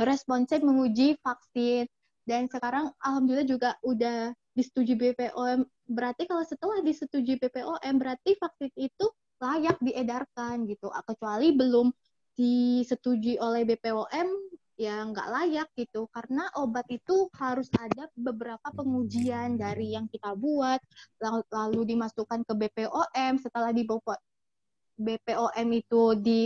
Responsif 0.00 0.64
menguji 0.64 1.20
vaksin 1.20 1.84
dan 2.24 2.48
sekarang 2.48 2.88
alhamdulillah 3.04 3.44
juga 3.44 3.70
udah 3.84 4.32
disetujui 4.56 4.96
BPOM. 4.96 5.68
Berarti 5.84 6.24
kalau 6.24 6.48
setelah 6.48 6.80
disetujui 6.80 7.36
BPOM 7.36 7.94
berarti 8.00 8.40
vaksin 8.40 8.72
itu 8.72 9.06
layak 9.36 9.76
diedarkan 9.84 10.64
gitu. 10.64 10.88
Kecuali 10.88 11.52
belum 11.52 11.92
disetujui 12.40 13.36
oleh 13.36 13.68
BPOM 13.68 14.28
ya 14.78 15.02
nggak 15.02 15.28
layak 15.28 15.68
gitu. 15.74 16.06
Karena 16.14 16.46
obat 16.54 16.86
itu 16.88 17.26
harus 17.34 17.66
ada 17.74 18.06
beberapa 18.14 18.70
pengujian 18.70 19.58
dari 19.58 19.98
yang 19.98 20.06
kita 20.06 20.32
buat. 20.38 20.78
Lalu, 21.50 21.82
dimasukkan 21.84 22.46
ke 22.46 22.54
BPOM 22.54 23.32
setelah 23.42 23.74
di 23.74 23.82
BPOM 24.98 25.68
itu 25.74 26.02
di 26.16 26.40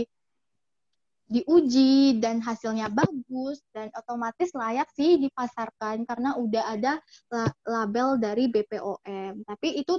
diuji 1.33 2.21
dan 2.21 2.43
hasilnya 2.43 2.93
bagus 2.93 3.63
dan 3.73 3.89
otomatis 3.97 4.53
layak 4.53 4.85
sih 4.93 5.17
dipasarkan 5.17 6.05
karena 6.05 6.37
udah 6.37 6.77
ada 6.77 6.93
label 7.65 8.21
dari 8.21 8.51
BPOM 8.51 9.41
tapi 9.47 9.81
itu 9.81 9.97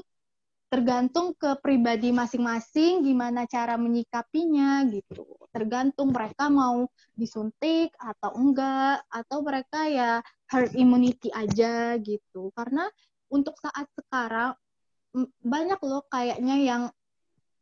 tergantung 0.75 1.39
ke 1.39 1.55
pribadi 1.63 2.11
masing-masing 2.11 3.07
gimana 3.07 3.47
cara 3.47 3.79
menyikapinya 3.79 4.83
gitu. 4.91 5.23
Tergantung 5.55 6.11
mereka 6.11 6.51
mau 6.51 6.91
disuntik 7.15 7.95
atau 7.95 8.35
enggak 8.35 9.07
atau 9.07 9.39
mereka 9.47 9.87
ya 9.87 10.19
herd 10.51 10.75
immunity 10.75 11.31
aja 11.31 11.95
gitu. 12.03 12.51
Karena 12.59 12.91
untuk 13.31 13.55
saat 13.63 13.87
sekarang 13.95 14.59
banyak 15.47 15.79
loh 15.87 16.03
kayaknya 16.11 16.59
yang 16.59 16.83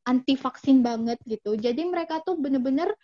anti 0.08 0.32
vaksin 0.40 0.80
banget 0.80 1.20
gitu. 1.28 1.52
Jadi 1.52 1.84
mereka 1.84 2.24
tuh 2.24 2.40
bener-bener 2.40 2.96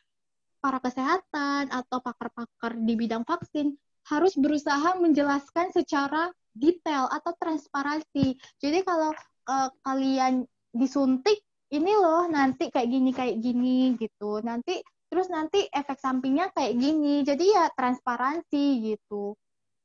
para 0.64 0.80
kesehatan 0.80 1.68
atau 1.68 2.00
pakar-pakar 2.00 2.80
di 2.80 2.96
bidang 2.96 3.28
vaksin 3.28 3.76
harus 4.08 4.32
berusaha 4.40 4.96
menjelaskan 4.96 5.68
secara 5.68 6.32
detail 6.56 7.12
atau 7.12 7.36
transparansi. 7.36 8.40
Jadi 8.56 8.80
kalau 8.88 9.12
uh, 9.48 9.68
kalian 9.82 10.44
disuntik 10.76 11.40
ini 11.72 11.92
loh 11.96 12.28
nanti 12.28 12.68
kayak 12.68 12.88
gini 12.88 13.10
kayak 13.12 13.36
gini 13.40 13.96
gitu. 13.96 14.40
Nanti 14.44 14.80
terus 15.08 15.32
nanti 15.32 15.64
efek 15.72 15.98
sampingnya 16.00 16.52
kayak 16.52 16.76
gini. 16.76 17.24
Jadi 17.24 17.44
ya 17.52 17.72
transparansi 17.72 18.64
gitu. 18.94 19.36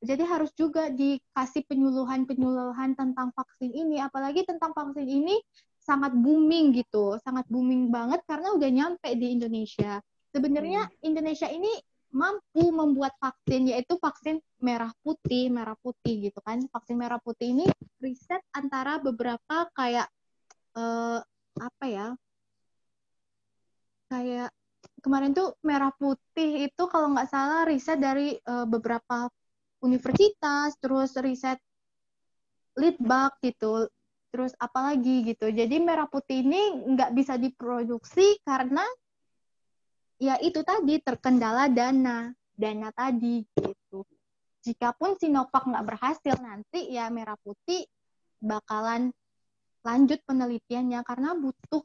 Jadi 0.04 0.23
harus 0.28 0.52
juga 0.60 0.91
dikasih 0.91 1.63
penyuluhan-penyuluhan 1.63 2.95
tentang 2.99 3.32
vaksin 3.32 3.71
ini. 3.71 4.04
Apalagi 4.04 4.43
tentang 4.43 4.76
vaksin 4.76 5.08
ini 5.08 5.39
sangat 5.80 6.12
booming 6.12 6.76
gitu. 6.76 7.15
Sangat 7.23 7.47
booming 7.47 7.88
banget 7.88 8.19
karena 8.28 8.52
udah 8.52 8.69
nyampe 8.71 9.10
di 9.15 9.39
Indonesia. 9.39 10.04
Sebenarnya 10.36 10.88
hmm. 10.88 11.08
Indonesia 11.08 11.47
ini 11.47 11.71
mampu 12.13 12.69
membuat 12.69 13.17
vaksin 13.17 13.73
yaitu 13.73 13.97
vaksin 13.97 14.38
merah 14.62 14.93
putih 15.02 15.49
merah 15.49 15.76
putih 15.82 16.30
gitu 16.30 16.39
kan. 16.45 16.62
Vaksin 16.69 16.95
merah 16.95 17.17
putih 17.19 17.52
ini 17.58 17.65
riset 17.99 18.41
antara 18.54 19.02
beberapa 19.02 19.67
kayak 19.73 20.08
uh, 20.78 21.19
apa 21.58 21.86
ya 21.86 22.08
kayak 24.13 24.49
kemarin 25.02 25.34
tuh 25.34 25.58
merah 25.65 25.89
putih 25.97 26.69
itu 26.69 26.84
kalau 26.88 27.12
nggak 27.17 27.30
salah 27.34 27.65
riset 27.65 27.97
dari 27.97 28.38
uh, 28.45 28.69
beberapa 28.69 29.28
universitas 29.84 30.78
terus 30.80 31.17
riset 31.19 31.60
litbak 32.78 33.38
gitu 33.41 33.89
terus 34.34 34.58
apalagi 34.58 35.30
gitu. 35.30 35.54
Jadi 35.54 35.78
merah 35.78 36.10
putih 36.10 36.41
ini 36.41 36.89
nggak 36.97 37.13
bisa 37.13 37.38
diproduksi 37.38 38.41
karena 38.41 38.82
ya 40.21 40.38
itu 40.41 40.62
tadi 40.62 40.99
terkendala 41.02 41.69
dana 41.69 42.34
dana 42.54 42.89
tadi 42.93 43.43
gitu. 43.58 44.06
Jikapun 44.63 45.19
Sinovac 45.19 45.67
nggak 45.67 45.86
berhasil 45.86 46.36
nanti 46.39 46.93
ya 46.93 47.12
merah 47.12 47.36
putih 47.41 47.84
bakalan 48.39 49.12
lanjut 49.84 50.23
penelitiannya 50.23 51.04
karena 51.04 51.36
butuh 51.36 51.84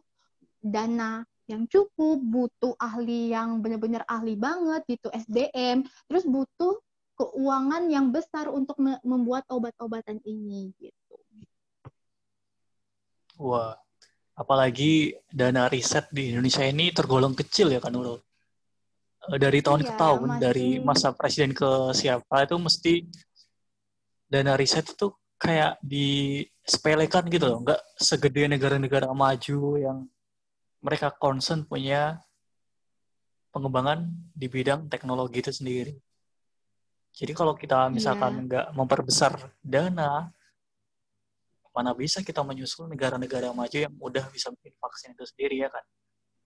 dana 0.63 1.27
yang 1.49 1.65
cukup, 1.67 2.21
butuh 2.21 2.77
ahli 2.77 3.33
yang 3.33 3.65
benar-benar 3.65 4.05
ahli 4.05 4.37
banget 4.37 4.85
gitu, 4.85 5.09
SDM, 5.09 5.81
terus 6.07 6.29
butuh 6.29 6.77
keuangan 7.19 7.89
yang 7.89 8.13
besar 8.15 8.53
untuk 8.53 8.79
membuat 9.03 9.49
obat-obatan 9.51 10.21
ini 10.23 10.71
gitu. 10.79 11.17
Wah, 13.41 13.75
apalagi 14.39 15.19
dana 15.27 15.67
riset 15.67 16.07
di 16.15 16.31
Indonesia 16.31 16.63
ini 16.63 16.95
tergolong 16.95 17.35
kecil 17.35 17.75
ya 17.75 17.83
kan 17.83 17.91
Nurul? 17.91 18.23
Eh, 19.35 19.39
dari 19.43 19.59
tahun 19.59 19.83
iya, 19.83 19.89
ke 19.91 19.93
tahun, 19.99 20.29
masih... 20.31 20.41
dari 20.41 20.69
masa 20.79 21.09
presiden 21.11 21.51
ke 21.51 21.91
siapa 21.93 22.47
itu 22.47 22.57
mesti 22.57 22.95
dana 24.31 24.55
riset 24.55 24.87
itu 24.95 25.11
kayak 25.37 25.83
di 25.83 26.43
disepelekan 26.69 27.25
gitu 27.33 27.49
loh, 27.49 27.59
nggak 27.65 27.81
segede 27.97 28.45
negara-negara 28.45 29.09
maju 29.17 29.61
yang 29.81 30.05
mereka 30.85 31.09
concern 31.17 31.65
punya 31.65 32.21
pengembangan 33.49 34.05
di 34.37 34.53
bidang 34.53 34.93
teknologi 34.93 35.41
itu 35.41 35.49
sendiri. 35.49 35.97
Jadi 37.17 37.33
kalau 37.33 37.57
kita 37.57 37.89
misalkan 37.89 38.37
Iya. 38.37 38.45
nggak 38.45 38.67
memperbesar 38.77 39.33
dana, 39.65 40.29
mana 41.75 41.93
bisa 41.95 42.25
kita 42.25 42.43
menyusul 42.43 42.89
negara-negara 42.91 43.53
maju 43.55 43.77
yang 43.77 43.95
udah 43.99 44.27
bisa 44.33 44.51
bikin 44.53 44.75
vaksin 44.81 45.15
itu 45.15 45.25
sendiri 45.29 45.57
ya 45.65 45.69
kan? 45.71 45.85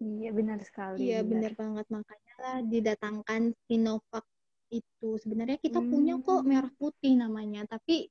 Iya 0.02 0.30
benar 0.34 0.58
sekali. 0.66 0.98
Iya 1.06 1.20
benar 1.22 1.52
banget 1.54 1.86
makanya 1.88 2.34
lah 2.42 2.58
didatangkan 2.66 3.54
Sinovac 3.70 4.26
itu 4.72 5.08
sebenarnya 5.20 5.60
kita 5.60 5.78
punya 5.84 6.16
kok 6.18 6.42
Hmm. 6.42 6.48
merah 6.48 6.72
putih 6.80 7.12
namanya 7.14 7.68
tapi 7.68 8.08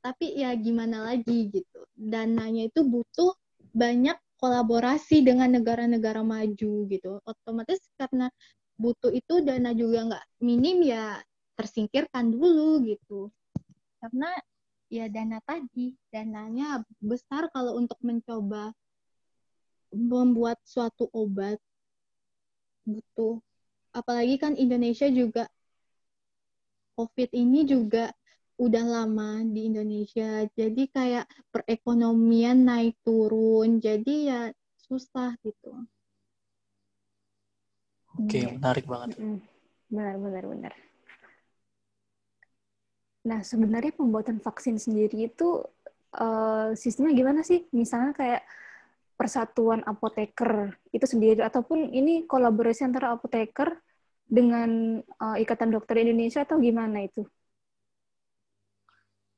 tapi 0.00 0.32
ya 0.40 0.56
gimana 0.56 1.04
lagi 1.04 1.52
gitu 1.52 1.84
dananya 1.92 2.72
itu 2.72 2.80
butuh 2.86 3.36
banyak 3.76 4.16
kolaborasi 4.40 5.20
dengan 5.26 5.52
negara-negara 5.60 6.24
maju 6.24 6.72
gitu 6.88 7.20
otomatis 7.26 7.82
karena 8.00 8.32
butuh 8.80 9.12
itu 9.12 9.44
dana 9.44 9.74
juga 9.76 10.08
nggak 10.08 10.24
minim 10.40 10.80
ya 10.86 11.20
tersingkirkan 11.58 12.30
dulu 12.32 12.80
gitu 12.86 13.28
karena 14.00 14.30
ya 14.88 15.04
dana 15.12 15.38
tadi 15.44 15.92
dananya 16.08 16.80
besar 17.00 17.52
kalau 17.52 17.76
untuk 17.76 18.00
mencoba 18.00 18.72
membuat 19.92 20.60
suatu 20.64 21.08
obat 21.12 21.60
butuh 22.88 23.40
apalagi 23.92 24.40
kan 24.40 24.56
Indonesia 24.56 25.08
juga 25.12 25.48
COVID 26.96 27.30
ini 27.36 27.68
juga 27.68 28.10
udah 28.58 28.84
lama 28.84 29.44
di 29.44 29.70
Indonesia 29.70 30.48
jadi 30.56 30.82
kayak 30.90 31.26
perekonomian 31.52 32.64
naik 32.64 32.96
turun 33.04 33.78
jadi 33.78 34.14
ya 34.24 34.40
susah 34.88 35.36
gitu 35.44 35.84
Oke, 38.18 38.34
Iya. 38.42 38.50
menarik 38.50 38.82
banget. 38.90 39.14
Benar, 39.86 40.18
benar, 40.18 40.44
benar. 40.50 40.72
Nah, 43.28 43.40
sebenarnya 43.44 43.92
pembuatan 43.92 44.40
vaksin 44.40 44.80
sendiri 44.80 45.28
itu 45.28 45.60
eh, 46.16 46.68
sistemnya 46.72 47.12
gimana 47.12 47.40
sih? 47.44 47.68
Misalnya 47.76 48.12
kayak 48.16 48.42
persatuan 49.18 49.82
apoteker 49.84 50.78
itu 50.96 51.04
sendiri, 51.04 51.42
ataupun 51.44 51.92
ini 51.92 52.24
kolaborasi 52.24 52.88
antara 52.88 53.12
apoteker 53.12 53.76
dengan 54.24 55.00
eh, 55.04 55.36
Ikatan 55.44 55.68
Dokter 55.74 56.00
Indonesia 56.00 56.40
atau 56.48 56.56
gimana 56.56 57.04
itu? 57.04 57.22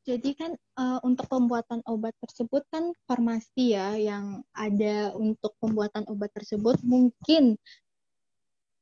Jadi 0.07 0.31
kan 0.39 0.55
eh, 0.55 0.99
untuk 1.03 1.27
pembuatan 1.27 1.83
obat 1.91 2.15
tersebut 2.23 2.63
kan 2.71 2.95
farmasi 3.11 3.75
ya 3.75 3.99
yang 3.99 4.47
ada 4.55 5.13
untuk 5.19 5.59
pembuatan 5.59 6.07
obat 6.07 6.31
tersebut 6.31 6.79
mungkin 6.87 7.59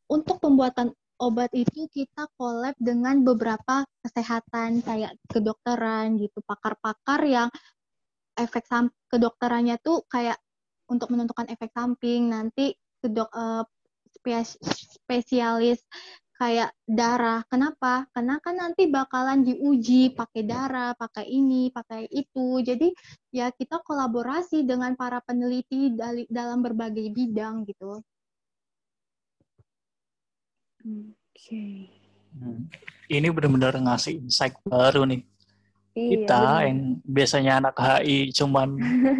untuk 0.09 0.41
pembuatan 0.41 0.93
obat 1.19 1.51
itu 1.55 1.91
kita 1.91 2.31
collab 2.39 2.75
dengan 2.79 3.23
beberapa 3.27 3.85
kesehatan 4.03 4.83
kayak 4.87 5.15
kedokteran 5.31 6.19
gitu 6.19 6.39
pakar-pakar 6.47 7.21
yang 7.27 7.49
efek 8.39 8.65
sam 8.71 8.91
kedokterannya 9.11 9.77
tuh 9.83 10.07
kayak 10.07 10.39
untuk 10.89 11.11
menentukan 11.13 11.51
efek 11.51 11.75
samping 11.75 12.31
nanti 12.31 12.73
kedok 13.03 13.29
eh, 13.35 13.65
spes- 14.15 14.59
spesialis 14.99 15.83
kayak 16.39 16.71
darah. 16.87 17.43
Kenapa? 17.51 18.07
Karena 18.15 18.39
kan 18.39 18.55
nanti 18.55 18.87
bakalan 18.87 19.43
diuji 19.43 20.15
pakai 20.15 20.47
darah, 20.47 20.95
pakai 20.95 21.27
ini, 21.27 21.69
pakai 21.75 22.07
itu. 22.15 22.63
Jadi 22.63 22.95
ya 23.35 23.51
kita 23.51 23.83
kolaborasi 23.83 24.63
dengan 24.63 24.95
para 24.95 25.19
peneliti 25.27 25.99
dalam 26.31 26.63
berbagai 26.63 27.11
bidang 27.11 27.67
gitu. 27.67 28.01
Oke. 30.83 31.91
Hmm. 32.39 32.69
Ini 33.09 33.29
benar-benar 33.33 33.75
ngasih 33.81 34.21
insight 34.21 34.55
baru 34.63 35.03
nih. 35.09 35.25
Iya, 35.97 36.09
Kita 36.15 36.41
benar. 36.45 36.67
yang 36.69 36.79
biasanya 37.03 37.53
anak 37.59 37.75
HI 37.81 38.19
cuman 38.37 38.69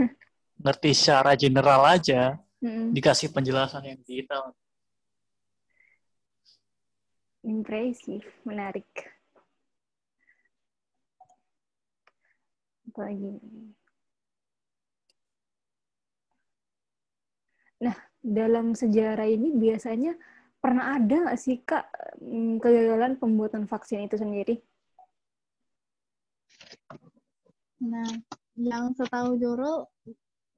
ngerti 0.63 0.91
secara 0.95 1.33
general 1.35 1.83
aja, 1.89 2.37
Mm-mm. 2.63 2.95
dikasih 2.95 3.33
penjelasan 3.35 3.83
yang 3.87 4.01
detail. 4.07 4.55
Impresif, 7.43 8.23
menarik. 8.45 8.87
Apalagi? 12.91 13.39
Nah, 17.79 17.95
dalam 18.19 18.75
sejarah 18.75 19.27
ini 19.31 19.55
biasanya 19.55 20.19
pernah 20.59 20.99
ada 20.99 21.15
nggak 21.29 21.39
sih 21.39 21.63
Kak 21.63 21.87
mm, 22.19 22.59
kegagalan 22.63 23.15
pembuatan 23.17 23.65
vaksin 23.71 24.07
itu 24.07 24.19
sendiri? 24.19 24.59
Nah, 27.79 28.11
yang 28.59 28.91
setahu 28.99 29.39
Nurul, 29.39 29.87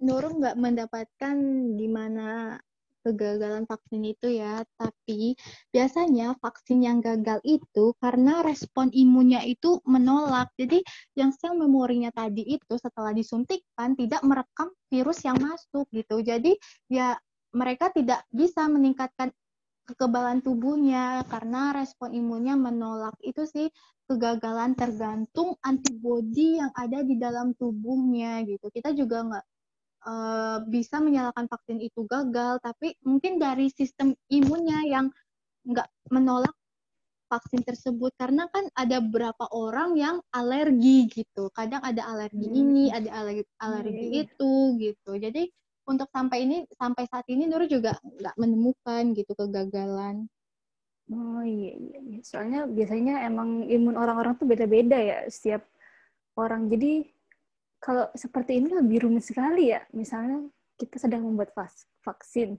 Nurul 0.00 0.40
nggak 0.40 0.56
mendapatkan 0.56 1.36
di 1.76 1.84
mana 1.84 2.56
kegagalan 3.00 3.64
vaksin 3.64 4.02
itu 4.04 4.28
ya, 4.40 4.60
tapi 4.76 5.36
biasanya 5.72 6.36
vaksin 6.40 6.84
yang 6.84 7.00
gagal 7.00 7.40
itu 7.44 7.96
karena 8.00 8.44
respon 8.44 8.92
imunnya 8.92 9.40
itu 9.44 9.80
menolak. 9.88 10.52
Jadi 10.56 10.84
yang 11.16 11.32
sel 11.32 11.56
memorinya 11.56 12.12
tadi 12.12 12.44
itu 12.44 12.76
setelah 12.76 13.12
disuntikkan 13.16 13.96
tidak 13.96 14.20
merekam 14.24 14.68
virus 14.92 15.24
yang 15.24 15.36
masuk 15.40 15.88
gitu. 15.92 16.20
Jadi 16.20 16.56
ya 16.92 17.16
mereka 17.50 17.90
tidak 17.90 18.22
bisa 18.30 18.68
meningkatkan 18.70 19.34
kekebalan 19.90 20.38
tubuhnya 20.40 21.26
karena 21.26 21.74
respon 21.74 22.14
imunnya 22.14 22.54
menolak. 22.54 23.14
Itu 23.20 23.44
sih 23.44 23.68
kegagalan 24.06 24.74
tergantung 24.78 25.58
antibodi 25.62 26.58
yang 26.62 26.70
ada 26.74 27.02
di 27.02 27.18
dalam 27.18 27.54
tubuhnya 27.58 28.42
gitu. 28.46 28.70
Kita 28.70 28.94
juga 28.94 29.18
nggak 29.26 29.44
eh, 30.10 30.58
bisa 30.70 30.96
menyalahkan 31.02 31.46
vaksin 31.50 31.78
itu 31.82 32.06
gagal, 32.08 32.62
tapi 32.62 32.94
mungkin 33.04 33.36
dari 33.42 33.68
sistem 33.74 34.14
imunnya 34.30 34.80
yang 34.86 35.06
nggak 35.66 35.88
menolak 36.14 36.54
vaksin 37.30 37.62
tersebut 37.62 38.10
karena 38.18 38.50
kan 38.50 38.66
ada 38.74 38.98
beberapa 38.98 39.46
orang 39.54 39.94
yang 39.94 40.16
alergi 40.34 41.06
gitu. 41.06 41.46
Kadang 41.54 41.78
ada 41.86 42.02
alergi 42.10 42.46
Hmm. 42.50 42.58
ini, 42.58 42.84
ada 42.90 43.10
alergi 43.22 43.44
alergi 43.62 44.06
Iya, 44.10 44.10
iya. 44.10 44.22
itu 44.26 44.52
gitu. 44.82 45.12
Jadi 45.14 45.42
untuk 45.90 46.06
sampai 46.14 46.46
ini 46.46 46.56
sampai 46.70 47.04
saat 47.10 47.26
ini 47.26 47.50
Nur 47.50 47.66
juga 47.66 47.98
nggak 47.98 48.38
menemukan 48.38 49.02
gitu 49.18 49.32
kegagalan. 49.34 50.30
Oh 51.10 51.42
iya, 51.42 51.74
iya, 51.74 51.98
iya. 52.06 52.20
Soalnya 52.22 52.70
biasanya 52.70 53.26
emang 53.26 53.66
imun 53.66 53.98
orang-orang 53.98 54.38
tuh 54.38 54.46
beda-beda 54.46 54.94
ya 54.94 55.18
setiap 55.26 55.66
orang. 56.38 56.70
Jadi 56.70 57.10
kalau 57.82 58.06
seperti 58.14 58.62
ini 58.62 58.70
lebih 58.70 59.10
rumit 59.10 59.26
sekali 59.26 59.74
ya. 59.74 59.82
Misalnya 59.90 60.46
kita 60.78 61.02
sedang 61.02 61.26
membuat 61.26 61.50
vaksin, 62.06 62.56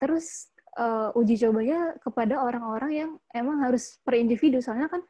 terus 0.00 0.48
eh, 0.80 1.12
uji 1.20 1.36
cobanya 1.36 2.00
kepada 2.00 2.40
orang-orang 2.40 2.92
yang 2.96 3.10
emang 3.36 3.60
harus 3.60 4.00
per 4.00 4.16
individu. 4.16 4.64
Soalnya 4.64 4.88
kan 4.88 5.04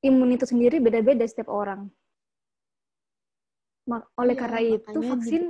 imun 0.00 0.40
itu 0.40 0.48
sendiri 0.48 0.80
beda-beda 0.80 1.28
setiap 1.28 1.52
orang. 1.52 1.92
Oleh 4.20 4.36
Iya, 4.36 4.40
karena 4.40 4.60
itu 4.60 4.98
vaksin 5.00 5.44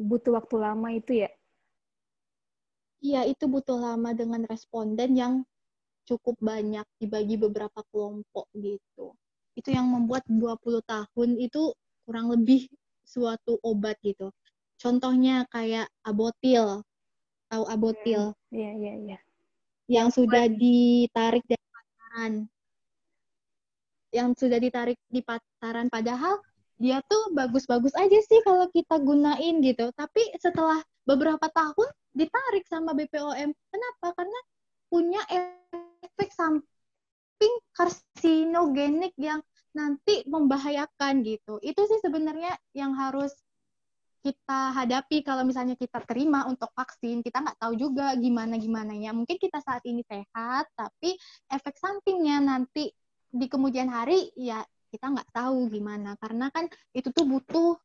butuh 0.00 0.36
waktu 0.36 0.56
lama 0.60 0.88
itu 0.92 1.24
ya. 1.24 1.30
Iya, 3.04 3.28
itu 3.28 3.44
butuh 3.46 3.76
lama 3.76 4.16
dengan 4.16 4.42
responden 4.48 5.12
yang 5.14 5.34
cukup 6.06 6.38
banyak 6.38 6.86
dibagi 7.02 7.36
beberapa 7.36 7.82
kelompok 7.92 8.48
gitu. 8.56 9.12
Itu 9.58 9.68
yang 9.74 9.90
membuat 9.90 10.24
20 10.30 10.80
tahun 10.86 11.36
itu 11.36 11.74
kurang 12.06 12.32
lebih 12.32 12.70
suatu 13.04 13.58
obat 13.60 13.98
gitu. 14.00 14.30
Contohnya 14.76 15.44
kayak 15.50 15.90
Abotil. 16.06 16.84
Tahu 17.46 17.64
Abotil 17.70 18.34
Iya, 18.50 18.70
iya, 18.74 18.94
iya. 18.98 19.18
yang 19.86 20.10
sudah 20.10 20.50
ditarik 20.50 21.46
dari 21.46 21.66
pasaran. 21.70 22.32
Yang 24.10 24.28
sudah 24.40 24.58
ditarik 24.58 24.98
di 25.10 25.20
pasaran 25.22 25.86
padahal 25.90 26.42
dia 26.76 27.00
tuh 27.08 27.32
bagus-bagus 27.32 27.96
aja 27.96 28.18
sih 28.20 28.40
kalau 28.44 28.68
kita 28.68 29.00
gunain 29.00 29.60
gitu. 29.64 29.88
Tapi 29.96 30.22
setelah 30.36 30.80
beberapa 31.08 31.48
tahun 31.48 31.88
ditarik 32.12 32.64
sama 32.68 32.92
BPOM. 32.92 33.50
Kenapa? 33.52 34.06
Karena 34.12 34.40
punya 34.92 35.22
efek 35.28 36.30
samping 36.36 37.54
karsinogenik 37.72 39.16
yang 39.16 39.40
nanti 39.72 40.24
membahayakan 40.28 41.24
gitu. 41.24 41.60
Itu 41.60 41.84
sih 41.84 42.00
sebenarnya 42.00 42.56
yang 42.72 42.96
harus 42.96 43.32
kita 44.26 44.74
hadapi 44.74 45.22
kalau 45.22 45.46
misalnya 45.46 45.78
kita 45.78 46.02
terima 46.02 46.44
untuk 46.50 46.72
vaksin. 46.74 47.22
Kita 47.22 47.40
nggak 47.40 47.62
tahu 47.62 47.78
juga 47.78 48.16
gimana 48.18 48.58
gimananya. 48.58 49.14
Mungkin 49.14 49.38
kita 49.38 49.62
saat 49.62 49.86
ini 49.86 50.02
sehat, 50.02 50.66
tapi 50.74 51.14
efek 51.52 51.78
sampingnya 51.78 52.42
nanti 52.42 52.90
di 53.30 53.46
kemudian 53.46 53.86
hari 53.92 54.32
ya 54.34 54.64
kita 54.96 55.12
nggak 55.12 55.30
tahu 55.36 55.68
gimana. 55.68 56.16
Karena 56.16 56.48
kan 56.48 56.64
itu 56.96 57.12
tuh 57.12 57.28
butuh 57.28 57.76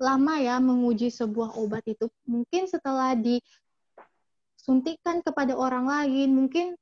lama 0.00 0.40
ya 0.40 0.56
menguji 0.62 1.12
sebuah 1.12 1.60
obat 1.60 1.84
itu. 1.84 2.08
Mungkin 2.24 2.64
setelah 2.70 3.12
disuntikan 3.18 5.20
kepada 5.20 5.52
orang 5.58 5.84
lain 5.84 6.32
mungkin 6.32 6.78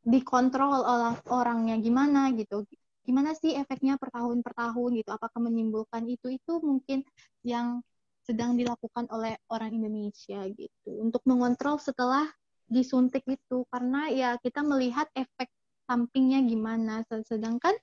dikontrol 0.00 0.80
oleh 0.80 1.14
orangnya 1.28 1.76
gimana 1.76 2.32
gitu. 2.32 2.64
Gimana 3.04 3.36
sih 3.36 3.56
efeknya 3.56 4.00
per 4.00 4.12
tahun 4.12 4.40
per 4.40 4.56
tahun 4.56 5.00
gitu? 5.00 5.10
Apakah 5.12 5.40
menimbulkan 5.40 6.08
itu? 6.08 6.32
Itu 6.32 6.60
mungkin 6.64 7.04
yang 7.44 7.84
sedang 8.24 8.56
dilakukan 8.56 9.08
oleh 9.12 9.36
orang 9.52 9.76
Indonesia 9.76 10.40
gitu. 10.48 10.90
Untuk 11.00 11.20
mengontrol 11.28 11.76
setelah 11.76 12.24
disuntik 12.70 13.26
itu. 13.28 13.68
Karena 13.68 14.08
ya 14.08 14.30
kita 14.40 14.64
melihat 14.64 15.10
efek 15.12 15.52
sampingnya 15.84 16.40
gimana. 16.46 17.04
Sedangkan 17.28 17.76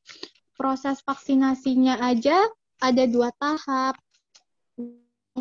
proses 0.57 0.99
vaksinasinya 1.05 2.01
aja 2.01 2.41
ada 2.81 3.03
dua 3.05 3.29
tahap 3.37 3.95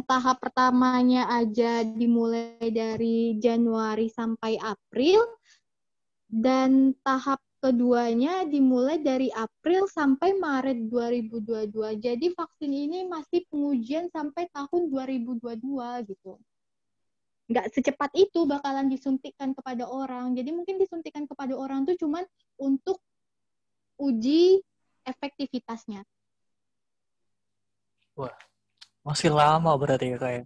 tahap 0.05 0.37
pertamanya 0.45 1.25
aja 1.33 1.81
dimulai 1.81 2.69
dari 2.69 3.41
Januari 3.41 4.13
sampai 4.13 4.61
April 4.61 5.25
dan 6.29 6.93
tahap 7.01 7.41
keduanya 7.65 8.45
dimulai 8.45 9.01
dari 9.01 9.33
April 9.33 9.89
sampai 9.89 10.37
Maret 10.37 10.87
2022. 10.93 11.97
Jadi 11.97 12.27
vaksin 12.37 12.71
ini 12.71 13.09
masih 13.09 13.49
pengujian 13.49 14.13
sampai 14.13 14.47
tahun 14.53 14.93
2022 14.93 16.13
gitu. 16.13 16.37
Nggak 17.47 17.67
secepat 17.73 18.11
itu 18.19 18.45
bakalan 18.45 18.91
disuntikkan 18.91 19.57
kepada 19.57 19.89
orang. 19.89 20.37
Jadi 20.37 20.51
mungkin 20.53 20.77
disuntikkan 20.77 21.25
kepada 21.25 21.57
orang 21.57 21.89
tuh 21.89 21.97
cuman 21.97 22.27
untuk 22.61 23.01
uji 23.97 24.61
efektivitasnya. 25.07 26.03
Wah, 28.19 28.35
masih 29.07 29.31
lama 29.31 29.71
berarti 29.79 30.13
ya 30.13 30.19
kayak. 30.19 30.45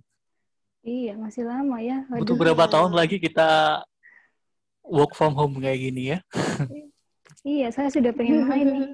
Iya, 0.80 1.12
masih 1.16 1.44
lama 1.48 1.80
ya. 1.80 2.04
Aduh. 2.12 2.24
Butuh 2.24 2.36
berapa 2.36 2.64
ya. 2.68 2.72
tahun 2.72 2.92
lagi 2.92 3.16
kita 3.20 3.80
work 4.84 5.16
from 5.16 5.32
home 5.36 5.56
kayak 5.60 5.80
gini 5.80 6.02
ya? 6.16 6.18
Iya, 7.40 7.72
saya 7.72 7.88
sudah 7.88 8.12
pengen 8.12 8.44
main 8.44 8.68
nih. 8.68 8.88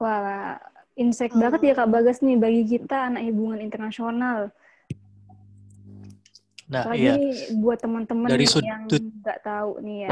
Wah, 0.00 0.56
insight 0.96 1.36
oh. 1.36 1.40
banget 1.40 1.60
ya 1.68 1.74
Kak 1.76 1.90
Bagas 1.92 2.24
nih 2.24 2.40
bagi 2.40 2.64
kita 2.64 3.12
anak 3.12 3.28
hubungan 3.28 3.60
internasional. 3.60 4.48
Nah, 6.72 6.88
Lagi 6.88 7.04
iya. 7.04 7.52
buat 7.60 7.76
teman-teman 7.84 8.32
yang 8.32 8.88
nggak 8.88 9.38
tahu 9.44 9.84
nih 9.84 10.08
ya. 10.08 10.10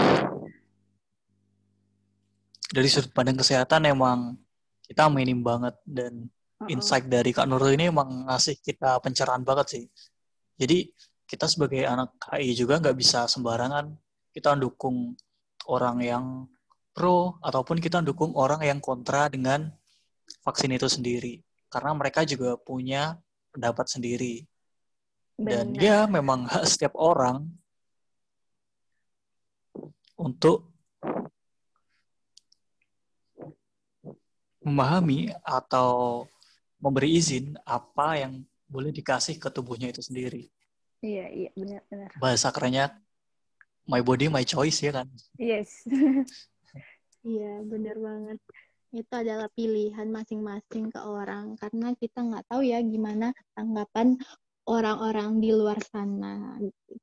Dari 2.70 2.86
sudut 2.86 3.10
pandang 3.10 3.38
kesehatan 3.38 3.90
emang 3.90 4.38
kita 4.86 5.10
minim 5.10 5.42
banget 5.42 5.74
dan 5.82 6.30
insight 6.70 7.10
dari 7.10 7.34
Kak 7.34 7.50
Nurul 7.50 7.74
ini 7.74 7.90
emang 7.90 8.30
ngasih 8.30 8.62
kita 8.62 9.02
pencerahan 9.02 9.42
banget 9.42 9.66
sih. 9.78 9.84
Jadi 10.54 10.86
kita 11.30 11.46
sebagai 11.46 11.86
anak 11.86 12.14
KI 12.18 12.54
juga 12.58 12.82
nggak 12.82 12.96
bisa 12.98 13.30
sembarangan 13.30 13.90
kita 14.34 14.54
dukung 14.58 15.14
orang 15.70 15.98
yang 16.02 16.24
pro 16.90 17.38
ataupun 17.42 17.78
kita 17.78 18.02
dukung 18.02 18.34
orang 18.34 18.62
yang 18.66 18.78
kontra 18.82 19.30
dengan 19.30 19.70
vaksin 20.42 20.74
itu 20.74 20.90
sendiri 20.90 21.38
karena 21.70 21.94
mereka 21.94 22.26
juga 22.26 22.58
punya 22.58 23.14
pendapat 23.54 23.86
sendiri 23.86 24.42
dan 25.38 25.74
Benar. 25.74 25.82
ya 25.82 25.98
memang 26.10 26.50
hak 26.50 26.66
setiap 26.70 26.94
orang 26.98 27.46
untuk 30.18 30.69
memahami 34.70 35.34
atau 35.42 36.24
memberi 36.78 37.18
izin 37.18 37.58
apa 37.66 38.22
yang 38.22 38.40
boleh 38.70 38.94
dikasih 38.94 39.36
ke 39.36 39.50
tubuhnya 39.50 39.90
itu 39.90 40.00
sendiri. 40.00 40.46
Iya, 41.02 41.26
iya, 41.28 41.50
benar, 41.58 41.82
benar. 41.90 42.10
Bahasa 42.16 42.54
kerennya 42.54 42.94
my 43.90 44.00
body 44.06 44.30
my 44.30 44.46
choice 44.46 44.86
ya 44.86 44.94
kan 44.94 45.10
yes 45.34 45.82
iya 47.26 47.58
benar 47.66 47.98
banget 47.98 48.38
itu 48.90 49.12
adalah 49.14 49.50
pilihan 49.54 50.08
masing-masing 50.10 50.90
ke 50.94 50.98
orang 51.02 51.58
karena 51.58 51.94
kita 51.98 52.26
nggak 52.26 52.46
tahu 52.50 52.62
ya 52.66 52.82
gimana 52.82 53.30
tanggapan 53.54 54.18
orang-orang 54.66 55.38
di 55.38 55.50
luar 55.54 55.78
sana 55.78 56.58
gitu. 56.58 56.98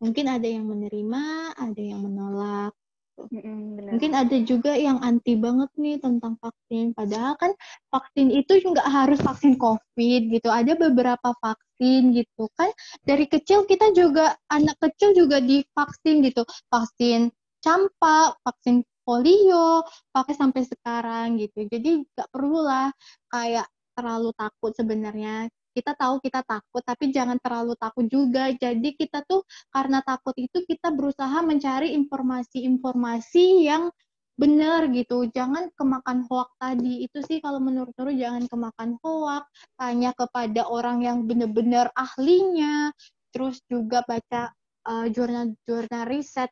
Mungkin 0.00 0.28
ada 0.28 0.44
yang 0.48 0.64
menerima, 0.68 1.52
ada 1.56 1.80
yang 1.80 2.00
menolak. 2.04 2.72
Mm, 3.16 3.88
Mungkin 3.96 4.12
ada 4.12 4.36
juga 4.44 4.76
yang 4.76 5.00
anti 5.00 5.40
banget 5.40 5.72
nih 5.80 5.96
tentang 5.96 6.36
vaksin. 6.36 6.92
Padahal 6.92 7.34
kan 7.40 7.52
vaksin 7.88 8.28
itu 8.28 8.60
nggak 8.60 8.86
harus 8.86 9.18
vaksin 9.24 9.56
COVID 9.56 10.22
gitu. 10.36 10.48
Ada 10.52 10.76
beberapa 10.76 11.32
vaksin 11.40 12.12
gitu 12.12 12.52
kan. 12.54 12.68
Dari 13.08 13.24
kecil 13.24 13.64
kita 13.64 13.96
juga 13.96 14.36
anak 14.52 14.76
kecil 14.84 15.16
juga 15.16 15.40
divaksin 15.40 16.20
gitu. 16.28 16.44
Vaksin 16.68 17.32
campak, 17.64 18.36
vaksin 18.44 18.84
polio, 19.02 19.86
pakai 20.12 20.34
sampai 20.36 20.62
sekarang 20.68 21.40
gitu. 21.40 21.64
Jadi 21.66 22.04
nggak 22.04 22.28
perlulah 22.28 22.92
kayak 23.32 23.66
terlalu 23.96 24.30
takut 24.36 24.76
sebenarnya 24.76 25.48
kita 25.76 25.92
tahu 25.92 26.24
kita 26.24 26.40
takut 26.48 26.80
tapi 26.80 27.12
jangan 27.12 27.36
terlalu 27.44 27.76
takut 27.76 28.08
juga. 28.08 28.48
Jadi 28.56 28.96
kita 28.96 29.20
tuh 29.28 29.44
karena 29.68 30.00
takut 30.00 30.32
itu 30.40 30.64
kita 30.64 30.88
berusaha 30.96 31.44
mencari 31.44 31.92
informasi-informasi 31.92 33.68
yang 33.68 33.92
benar 34.40 34.88
gitu. 34.92 35.28
Jangan 35.28 35.68
kemakan 35.76 36.24
hoak 36.28 36.48
tadi. 36.56 37.04
Itu 37.04 37.20
sih 37.24 37.44
kalau 37.44 37.60
menurut 37.60 37.92
Nurul 38.00 38.16
jangan 38.16 38.48
kemakan 38.48 38.90
hoak. 39.04 39.44
Tanya 39.76 40.16
kepada 40.16 40.64
orang 40.64 41.04
yang 41.04 41.28
benar-benar 41.28 41.92
ahlinya. 41.92 42.92
Terus 43.32 43.60
juga 43.68 44.00
baca 44.08 44.48
uh, 44.88 45.06
jurnal-jurnal 45.12 46.04
riset 46.08 46.48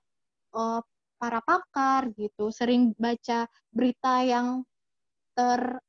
uh, 0.52 0.84
para 1.16 1.40
pakar 1.40 2.12
gitu. 2.16 2.52
Sering 2.52 2.92
baca 3.00 3.48
berita 3.72 4.20
yang 4.20 4.64
ter 5.32 5.80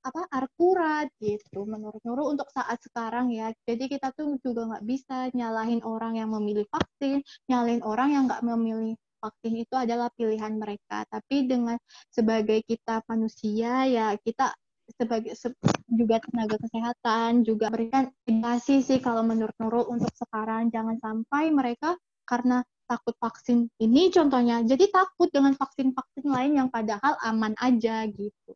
apa 0.00 0.22
akurat 0.32 1.06
gitu 1.20 1.68
menurut 1.68 2.00
Nurul 2.04 2.36
untuk 2.36 2.48
saat 2.52 2.80
sekarang 2.80 3.32
ya. 3.32 3.52
Jadi 3.68 3.88
kita 3.92 4.12
tuh 4.16 4.40
juga 4.40 4.68
nggak 4.70 4.84
bisa 4.88 5.28
nyalahin 5.36 5.84
orang 5.84 6.16
yang 6.16 6.32
memilih 6.32 6.64
vaksin 6.72 7.20
nyalahin 7.48 7.82
orang 7.84 8.08
yang 8.16 8.24
nggak 8.28 8.42
memilih 8.44 8.96
vaksin 9.20 9.54
itu 9.60 9.74
adalah 9.76 10.08
pilihan 10.16 10.56
mereka. 10.56 11.04
Tapi 11.08 11.44
dengan 11.44 11.76
sebagai 12.08 12.64
kita 12.64 13.04
manusia 13.04 13.84
ya 13.84 14.16
kita 14.16 14.56
sebagai 14.90 15.38
se, 15.38 15.54
juga 15.86 16.18
tenaga 16.18 16.58
kesehatan 16.58 17.46
juga 17.46 17.70
berikan 17.70 18.10
edukasi 18.26 18.82
sih 18.82 18.98
kalau 18.98 19.22
menurut 19.22 19.54
Nurul 19.60 19.86
untuk 19.92 20.10
sekarang. 20.16 20.72
Jangan 20.72 20.96
sampai 20.98 21.52
mereka 21.52 21.94
karena 22.24 22.64
takut 22.90 23.14
vaksin 23.22 23.70
ini 23.78 24.10
contohnya 24.10 24.66
jadi 24.66 24.90
takut 24.90 25.30
dengan 25.30 25.54
vaksin-vaksin 25.54 26.26
lain 26.26 26.58
yang 26.58 26.68
padahal 26.74 27.14
aman 27.22 27.54
aja 27.62 28.02
gitu 28.10 28.50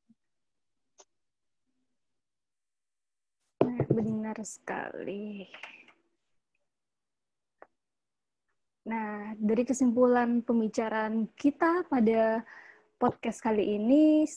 Benar 3.89 4.37
sekali. 4.45 5.49
Nah, 8.85 9.33
dari 9.41 9.65
kesimpulan 9.65 10.45
pembicaraan 10.45 11.33
kita 11.33 11.89
pada 11.89 12.45
podcast 13.01 13.41
kali 13.41 13.81
ini, 13.81 14.29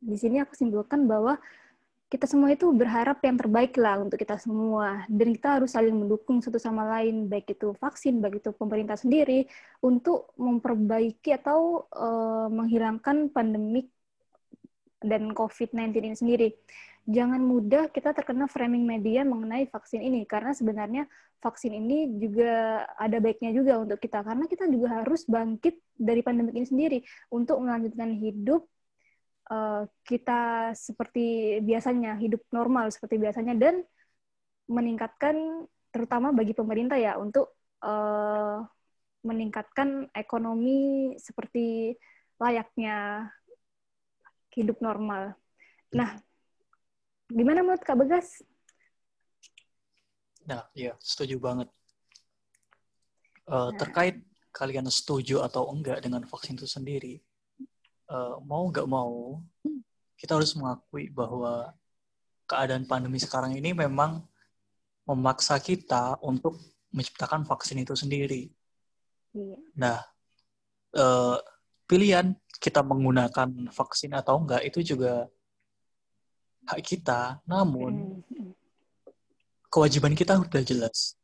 di 0.00 0.16
sini 0.16 0.40
aku 0.40 0.56
simpulkan 0.56 1.04
bahwa 1.04 1.36
kita 2.08 2.24
semua 2.24 2.48
itu 2.48 2.72
berharap 2.72 3.20
yang 3.20 3.36
terbaik 3.36 3.76
lah 3.76 4.00
untuk 4.00 4.16
kita 4.16 4.40
semua. 4.40 5.04
Dan 5.12 5.36
kita 5.36 5.60
harus 5.60 5.76
saling 5.76 5.92
mendukung 5.92 6.40
satu 6.40 6.56
sama 6.56 6.88
lain, 6.88 7.28
baik 7.28 7.52
itu 7.52 7.76
vaksin, 7.76 8.24
baik 8.24 8.40
itu 8.40 8.56
pemerintah 8.56 8.96
sendiri, 8.96 9.44
untuk 9.84 10.32
memperbaiki 10.40 11.36
atau 11.36 11.84
uh, 11.92 12.48
menghilangkan 12.48 13.28
pandemik 13.28 13.92
dan 15.02 15.30
COVID-19 15.30 15.94
ini 16.02 16.16
sendiri. 16.16 16.48
Jangan 17.08 17.40
mudah 17.40 17.88
kita 17.88 18.12
terkena 18.12 18.44
framing 18.50 18.84
media 18.84 19.24
mengenai 19.24 19.64
vaksin 19.70 20.04
ini 20.04 20.28
karena 20.28 20.52
sebenarnya 20.52 21.08
vaksin 21.40 21.72
ini 21.72 22.18
juga 22.18 22.84
ada 22.98 23.16
baiknya 23.22 23.54
juga 23.54 23.78
untuk 23.80 23.96
kita 24.02 24.20
karena 24.26 24.44
kita 24.44 24.66
juga 24.68 25.00
harus 25.00 25.24
bangkit 25.24 25.80
dari 25.94 26.20
pandemi 26.20 26.52
ini 26.52 26.66
sendiri 26.66 26.98
untuk 27.30 27.62
melanjutkan 27.62 28.10
hidup 28.12 28.66
uh, 29.48 29.86
kita 30.02 30.74
seperti 30.74 31.58
biasanya 31.62 32.18
hidup 32.18 32.42
normal 32.50 32.90
seperti 32.90 33.22
biasanya 33.22 33.54
dan 33.54 33.86
meningkatkan 34.68 35.64
terutama 35.94 36.34
bagi 36.34 36.52
pemerintah 36.52 37.00
ya 37.00 37.16
untuk 37.16 37.56
uh, 37.80 38.60
meningkatkan 39.24 40.10
ekonomi 40.12 41.14
seperti 41.16 41.96
layaknya 42.38 43.26
hidup 44.58 44.82
normal. 44.82 45.38
Nah, 45.94 46.18
Gimana 47.28 47.60
menurut 47.60 47.84
Kak 47.84 47.96
Begas? 48.00 48.40
Nah, 50.48 50.64
iya, 50.72 50.96
setuju 50.96 51.36
banget. 51.36 51.68
Uh, 53.44 53.68
nah. 53.68 53.76
Terkait 53.76 54.24
kalian 54.48 54.88
setuju 54.88 55.44
atau 55.44 55.68
enggak 55.68 56.00
dengan 56.00 56.24
vaksin 56.24 56.56
itu 56.56 56.64
sendiri, 56.64 57.20
uh, 58.08 58.40
mau 58.40 58.64
nggak 58.72 58.88
mau 58.88 59.44
kita 60.18 60.34
harus 60.34 60.56
mengakui 60.56 61.12
bahwa 61.12 61.70
keadaan 62.48 62.88
pandemi 62.88 63.20
sekarang 63.20 63.54
ini 63.54 63.76
memang 63.76 64.24
memaksa 65.04 65.60
kita 65.60 66.16
untuk 66.24 66.56
menciptakan 66.90 67.44
vaksin 67.44 67.84
itu 67.84 67.92
sendiri. 67.92 68.48
Iya. 69.36 69.56
Nah, 69.76 70.00
uh, 70.96 71.36
pilihan 71.88 72.36
kita 72.60 72.84
menggunakan 72.84 73.72
vaksin 73.72 74.12
atau 74.12 74.44
enggak 74.44 74.62
itu 74.68 74.94
juga 74.94 75.26
hak 76.68 76.80
kita. 76.84 77.40
Namun 77.48 78.20
Mm. 78.28 78.52
kewajiban 79.72 80.12
kita 80.12 80.36
udah 80.36 80.62
jelas. 80.62 81.16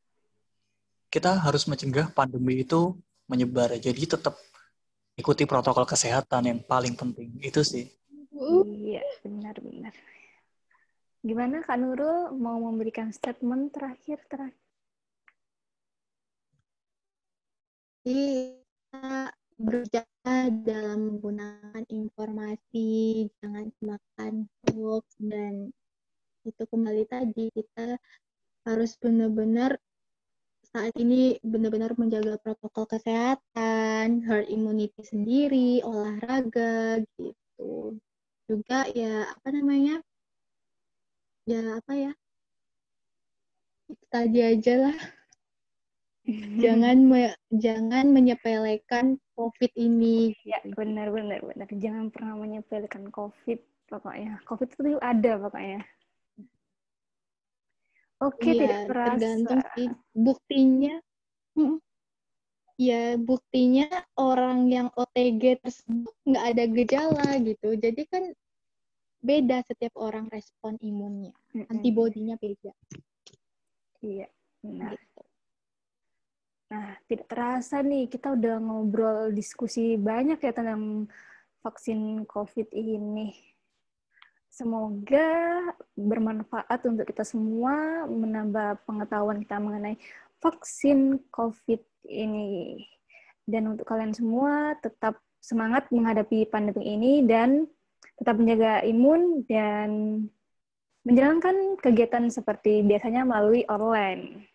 Kita 1.12 1.36
harus 1.38 1.68
mencegah 1.68 2.10
pandemi 2.10 2.64
itu 2.64 2.96
menyebar. 3.28 3.76
Jadi 3.76 4.08
tetap 4.08 4.34
ikuti 5.14 5.46
protokol 5.46 5.86
kesehatan 5.86 6.42
yang 6.48 6.60
paling 6.64 6.96
penting. 6.98 7.38
Itu 7.38 7.62
sih. 7.62 7.86
Iya, 8.34 9.04
benar-benar. 9.22 9.94
Gimana 11.24 11.62
Kak 11.62 11.78
Nurul 11.80 12.34
mau 12.36 12.58
memberikan 12.58 13.14
statement 13.14 13.72
terakhir 13.72 14.20
terakhir? 14.26 14.58
kita 18.04 19.32
berjaga 19.54 20.50
dalam 20.66 21.14
menggunakan 21.14 21.84
informasi, 21.86 23.26
jangan 23.38 23.70
makan 23.78 24.50
hoax 24.74 25.06
dan 25.22 25.70
itu 26.44 26.62
kembali 26.68 27.04
tadi 27.06 27.48
kita 27.54 27.96
harus 28.66 28.98
benar-benar 29.00 29.78
saat 30.74 30.90
ini 30.98 31.38
benar-benar 31.46 31.94
menjaga 31.94 32.34
protokol 32.42 32.90
kesehatan, 32.90 34.26
herd 34.26 34.50
immunity 34.50 35.06
sendiri, 35.06 35.78
olahraga 35.86 36.98
gitu. 37.14 37.94
Juga 38.50 38.90
ya 38.90 39.30
apa 39.38 39.48
namanya? 39.54 40.02
Ya 41.46 41.78
apa 41.78 41.92
ya? 41.94 42.12
Tadi 44.10 44.40
aja 44.42 44.74
lah 44.90 45.13
jangan 46.58 46.96
me, 47.10 47.32
jangan 47.52 48.10
menyepelekan 48.10 49.20
COVID 49.36 49.72
ini. 49.76 50.32
Ya, 50.44 50.60
benar 50.64 51.12
benar 51.12 51.40
benar. 51.44 51.68
Jangan 51.68 52.08
pernah 52.08 52.34
menyepelekan 52.40 53.12
COVID 53.12 53.60
pokoknya. 53.92 54.40
COVID 54.48 54.68
itu 54.72 54.96
ada 55.00 55.32
pokoknya. 55.38 55.80
Oke, 58.22 58.56
Iya, 58.56 58.56
tidak 58.56 58.80
terasa. 58.88 59.10
tergantung 59.18 59.60
sih 59.76 59.88
buktinya. 60.14 60.94
mm, 61.58 61.76
Ya, 62.74 63.14
buktinya 63.14 63.86
orang 64.18 64.66
yang 64.66 64.90
OTG 64.98 65.62
tersebut 65.62 66.14
nggak 66.26 66.44
ada 66.56 66.64
gejala 66.66 67.28
gitu. 67.38 67.78
Jadi 67.78 68.02
kan 68.10 68.34
beda 69.22 69.62
setiap 69.62 69.94
orang 69.94 70.26
respon 70.34 70.74
imunnya. 70.82 71.30
Mm-mm. 71.54 71.70
Antibodinya 71.70 72.34
beda. 72.34 72.74
Iya, 74.02 74.26
benar. 74.58 74.98
Gitu. 74.98 75.13
Nah, 76.74 76.98
tidak 77.06 77.30
terasa 77.30 77.86
nih 77.86 78.10
kita 78.10 78.34
udah 78.34 78.58
ngobrol 78.58 79.30
diskusi 79.30 79.94
banyak 79.94 80.42
ya 80.42 80.50
tentang 80.50 81.06
vaksin 81.62 82.26
COVID 82.26 82.74
ini. 82.74 83.30
Semoga 84.50 85.70
bermanfaat 85.94 86.82
untuk 86.90 87.06
kita 87.06 87.22
semua, 87.22 88.06
menambah 88.10 88.82
pengetahuan 88.90 89.38
kita 89.46 89.62
mengenai 89.62 89.94
vaksin 90.42 91.22
COVID 91.30 91.78
ini. 92.10 92.82
Dan 93.46 93.70
untuk 93.78 93.86
kalian 93.86 94.10
semua, 94.10 94.74
tetap 94.82 95.22
semangat 95.38 95.86
menghadapi 95.94 96.50
pandemi 96.50 96.90
ini 96.90 97.22
dan 97.22 97.70
tetap 98.18 98.34
menjaga 98.34 98.82
imun 98.82 99.46
dan 99.46 99.90
menjalankan 101.06 101.78
kegiatan 101.78 102.26
seperti 102.34 102.82
biasanya 102.82 103.22
melalui 103.22 103.62
online. 103.70 104.53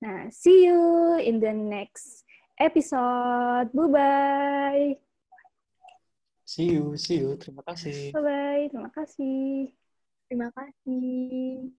Nah, 0.00 0.32
see 0.32 0.64
you 0.64 1.20
in 1.20 1.44
the 1.44 1.52
next 1.52 2.24
episode. 2.56 3.68
Bye-bye. 3.68 4.96
See 6.48 6.72
you, 6.72 6.96
see 6.96 7.20
you. 7.20 7.36
Terima 7.36 7.60
kasih. 7.60 8.16
Bye-bye. 8.16 8.72
Terima 8.72 8.90
kasih. 8.96 9.76
Terima 10.24 10.48
kasih. 10.56 11.68